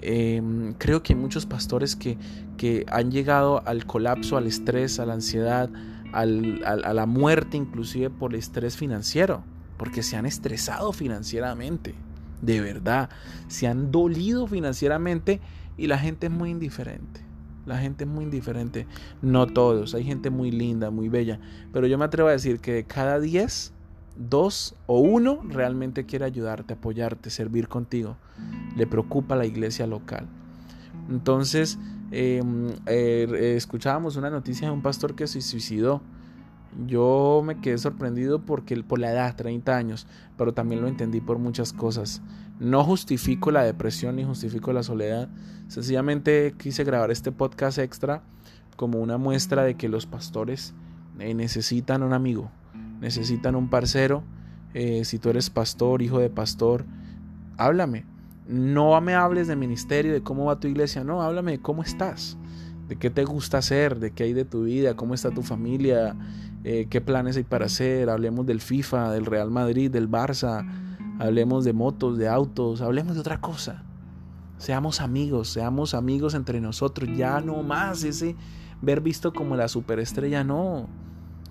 Em, 0.01 0.75
creo 0.75 1.03
que 1.03 1.13
hay 1.13 1.19
muchos 1.19 1.47
pastores 1.47 1.97
que, 1.97 2.17
que, 2.57 2.87
han 2.89 3.11
llegado 3.11 3.63
al 3.67 3.85
colapso, 3.85 4.37
al 4.37 4.47
estrés, 4.47 5.01
a 5.01 5.07
la 5.07 5.15
ansiedad, 5.15 5.71
a 6.13 6.25
la 6.25 7.07
muerte 7.07 7.57
inclusive 7.57 8.09
por 8.09 8.33
el 8.33 8.39
estrés 8.39 8.77
financiero, 8.77 9.43
porque 9.79 10.03
se 10.03 10.17
han 10.17 10.27
estresado 10.27 10.93
financieramente, 10.93 11.95
de 12.43 12.61
verdad, 12.61 13.09
se 13.49 13.67
han 13.67 13.91
dolido 13.91 14.47
financieramente 14.47 15.41
y 15.77 15.87
la 15.87 15.99
gente 15.99 16.27
es 16.27 16.33
muy 16.33 16.51
indiferente. 16.51 17.23
La 17.64 17.79
gente 17.79 18.05
es 18.05 18.11
muy 18.11 18.25
indiferente. 18.25 18.87
No 19.21 19.47
todos, 19.47 19.95
hay 19.95 20.05
gente 20.05 20.31
muy 20.31 20.51
linda, 20.51 20.91
muy 20.91 21.09
bella, 21.09 21.41
pero 21.73 21.87
yo 21.87 21.99
me 21.99 22.05
atrevo 22.05 22.29
a 22.29 22.33
decir 22.33 22.61
que 22.61 22.73
de 22.73 22.85
cada 22.85 23.21
10 23.21 23.73
dos 24.19 24.75
o 24.87 24.99
uno 24.99 25.41
realmente 25.49 26.05
quiere 26.05 26.25
ayudarte, 26.25 26.75
apoyarte, 26.75 27.31
servir 27.31 27.69
contigo. 27.69 28.17
Le 28.77 28.87
preocupa 28.87 29.37
la 29.37 29.47
iglesia 29.47 29.87
local. 29.87 30.27
Entonces, 31.09 31.79
em, 32.11 32.71
er, 32.87 33.35
escuchábamos 33.35 34.17
una 34.17 34.31
noticia 34.31 34.69
de 34.69 34.75
un 34.75 34.83
pastor 34.83 35.14
que 35.14 35.27
se 35.27 35.41
suicidó. 35.41 36.03
Yo 36.87 37.43
me 37.45 37.61
quedé 37.61 37.77
sorprendido 37.79 38.45
porque 38.45 38.77
por 38.83 39.01
la 39.01 39.11
edad, 39.11 39.35
30 39.35 39.77
años, 39.77 40.07
pero 40.37 40.55
también 40.55 40.81
lo 40.81 40.88
entendí 40.88 41.21
por 41.21 41.38
muchas 41.38 41.73
cosas. 41.73 42.23
No 42.61 42.85
justifico 42.85 43.51
la 43.51 43.64
depresión 43.64 44.17
ni 44.17 44.25
justifico 44.25 44.73
la 44.73 44.83
soledad. 44.83 45.29
Sencillamente 45.67 46.55
quise 46.57 46.85
grabar 46.85 47.11
este 47.11 47.33
podcast 47.33 47.79
extra 47.79 48.23
como 48.77 49.01
una 49.01 49.19
muestra 49.19 49.64
de 49.64 49.75
que 49.75 49.88
los 49.88 50.07
pastores 50.07 50.73
eh, 51.19 51.35
necesitan 51.35 52.05
un 52.05 52.12
amigo, 52.12 52.51
necesitan 53.01 53.57
un 53.57 53.69
parcero. 53.69 54.23
Eh, 54.73 55.05
si 55.05 55.19
tú 55.19 55.31
eres 55.31 55.51
pastor, 55.51 56.01
hijo 56.01 56.21
de 56.21 56.31
pastor, 56.31 56.85
háblame. 57.57 58.07
No 58.47 58.99
me 59.01 59.14
hables 59.14 59.49
de 59.49 59.57
ministerio, 59.57 60.12
de 60.12 60.23
cómo 60.23 60.47
va 60.47 60.61
tu 60.61 60.69
iglesia, 60.69 61.05
no, 61.05 61.23
háblame 61.23 61.53
de 61.53 61.59
cómo 61.61 61.83
estás, 61.83 62.38
de 62.88 62.97
qué 62.97 63.11
te 63.11 63.25
gusta 63.25 63.59
hacer, 63.59 63.99
de 63.99 64.12
qué 64.12 64.25
hay 64.25 64.33
de 64.33 64.45
tu 64.45 64.62
vida, 64.62 64.95
cómo 64.95 65.12
está 65.12 65.31
tu 65.31 65.43
familia, 65.43 66.17
eh, 66.64 66.87
qué 66.90 67.01
planes 67.01 67.37
hay 67.37 67.44
para 67.44 67.66
hacer, 67.66 68.11
hablemos 68.11 68.47
del 68.47 68.61
FIFA, 68.61 69.12
del 69.12 69.27
Real 69.27 69.51
Madrid, 69.51 69.90
del 69.90 70.11
Barça, 70.11 70.66
hablemos 71.18 71.64
de 71.64 71.73
motos, 71.73 72.18
de 72.18 72.29
autos, 72.29 72.81
hablemos 72.81 73.14
de 73.14 73.21
otra 73.21 73.40
cosa. 73.40 73.85
Seamos 74.59 75.01
amigos, 75.01 75.49
seamos 75.49 75.94
amigos 75.94 76.35
entre 76.35 76.61
nosotros, 76.61 77.09
ya 77.16 77.40
no 77.40 77.62
más 77.62 78.03
ese 78.03 78.35
ver 78.83 79.01
visto 79.01 79.33
como 79.33 79.57
la 79.57 79.68
superestrella, 79.68 80.42
no. 80.44 80.88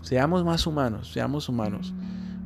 Seamos 0.01 0.43
más 0.43 0.67
humanos, 0.67 1.11
seamos 1.11 1.49
humanos, 1.49 1.93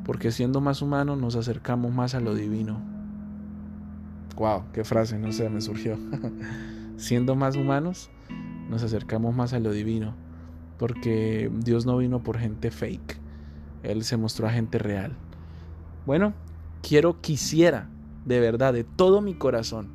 porque 0.04 0.30
siendo 0.30 0.60
más 0.60 0.82
humanos 0.82 1.18
nos 1.18 1.36
acercamos 1.36 1.92
más 1.92 2.14
a 2.14 2.20
lo 2.20 2.34
divino. 2.34 2.80
Wow, 4.36 4.64
qué 4.72 4.84
frase, 4.84 5.18
no 5.18 5.32
sé, 5.32 5.48
me 5.50 5.60
surgió. 5.60 5.98
siendo 6.96 7.34
más 7.34 7.56
humanos, 7.56 8.10
nos 8.68 8.82
acercamos 8.82 9.34
más 9.34 9.52
a 9.52 9.60
lo 9.60 9.72
divino, 9.72 10.14
porque 10.82 11.48
Dios 11.60 11.86
no 11.86 11.96
vino 11.98 12.24
por 12.24 12.38
gente 12.38 12.72
fake, 12.72 13.16
Él 13.84 14.02
se 14.02 14.16
mostró 14.16 14.48
a 14.48 14.50
gente 14.50 14.78
real. 14.78 15.12
Bueno, 16.06 16.34
quiero, 16.82 17.20
quisiera, 17.20 17.88
de 18.24 18.40
verdad, 18.40 18.72
de 18.72 18.82
todo 18.82 19.20
mi 19.20 19.34
corazón, 19.34 19.90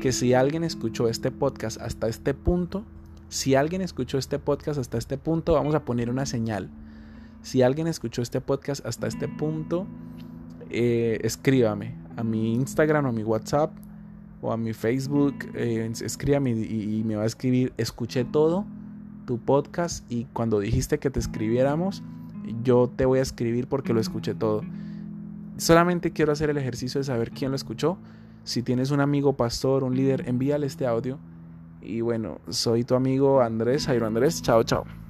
que 0.00 0.10
si 0.10 0.32
alguien 0.32 0.64
escuchó 0.64 1.08
este 1.08 1.30
podcast 1.30 1.78
hasta 1.82 2.08
este 2.08 2.32
punto, 2.32 2.82
si 3.28 3.56
alguien 3.56 3.82
escuchó 3.82 4.16
este 4.16 4.38
podcast 4.38 4.78
hasta 4.78 4.96
este 4.96 5.18
punto, 5.18 5.52
vamos 5.52 5.74
a 5.74 5.84
poner 5.84 6.08
una 6.08 6.24
señal. 6.24 6.70
Si 7.42 7.60
alguien 7.60 7.86
escuchó 7.86 8.22
este 8.22 8.40
podcast 8.40 8.86
hasta 8.86 9.08
este 9.08 9.28
punto, 9.28 9.86
eh, 10.70 11.18
escríbame 11.24 11.94
a 12.16 12.24
mi 12.24 12.54
Instagram 12.54 13.04
o 13.04 13.08
a 13.10 13.12
mi 13.12 13.22
WhatsApp 13.22 13.70
o 14.40 14.50
a 14.50 14.56
mi 14.56 14.72
Facebook, 14.72 15.34
eh, 15.52 15.92
escríbame 16.02 16.52
y, 16.52 17.00
y, 17.00 17.04
me 17.04 17.16
va 17.16 17.24
a 17.24 17.26
escribir, 17.26 17.74
escuché 17.76 18.24
todo 18.24 18.64
tu 19.24 19.38
podcast 19.38 20.10
y 20.10 20.24
cuando 20.32 20.60
dijiste 20.60 20.98
que 20.98 21.10
te 21.10 21.20
escribiéramos, 21.20 22.02
yo 22.62 22.90
te 22.94 23.04
voy 23.04 23.18
a 23.18 23.22
escribir 23.22 23.68
porque 23.68 23.92
lo 23.92 24.00
escuché 24.00 24.34
todo. 24.34 24.62
Solamente 25.56 26.12
quiero 26.12 26.32
hacer 26.32 26.50
el 26.50 26.58
ejercicio 26.58 27.00
de 27.00 27.04
saber 27.04 27.30
quién 27.30 27.50
lo 27.50 27.56
escuchó. 27.56 27.98
Si 28.44 28.62
tienes 28.62 28.90
un 28.90 29.00
amigo 29.00 29.34
pastor, 29.34 29.84
un 29.84 29.94
líder, 29.94 30.28
envíale 30.28 30.66
este 30.66 30.86
audio. 30.86 31.18
Y 31.80 32.00
bueno, 32.00 32.40
soy 32.48 32.84
tu 32.84 32.94
amigo 32.94 33.40
Andrés, 33.40 33.86
Jairo 33.86 34.06
Andrés. 34.06 34.42
Chao, 34.42 34.62
chao. 34.64 35.01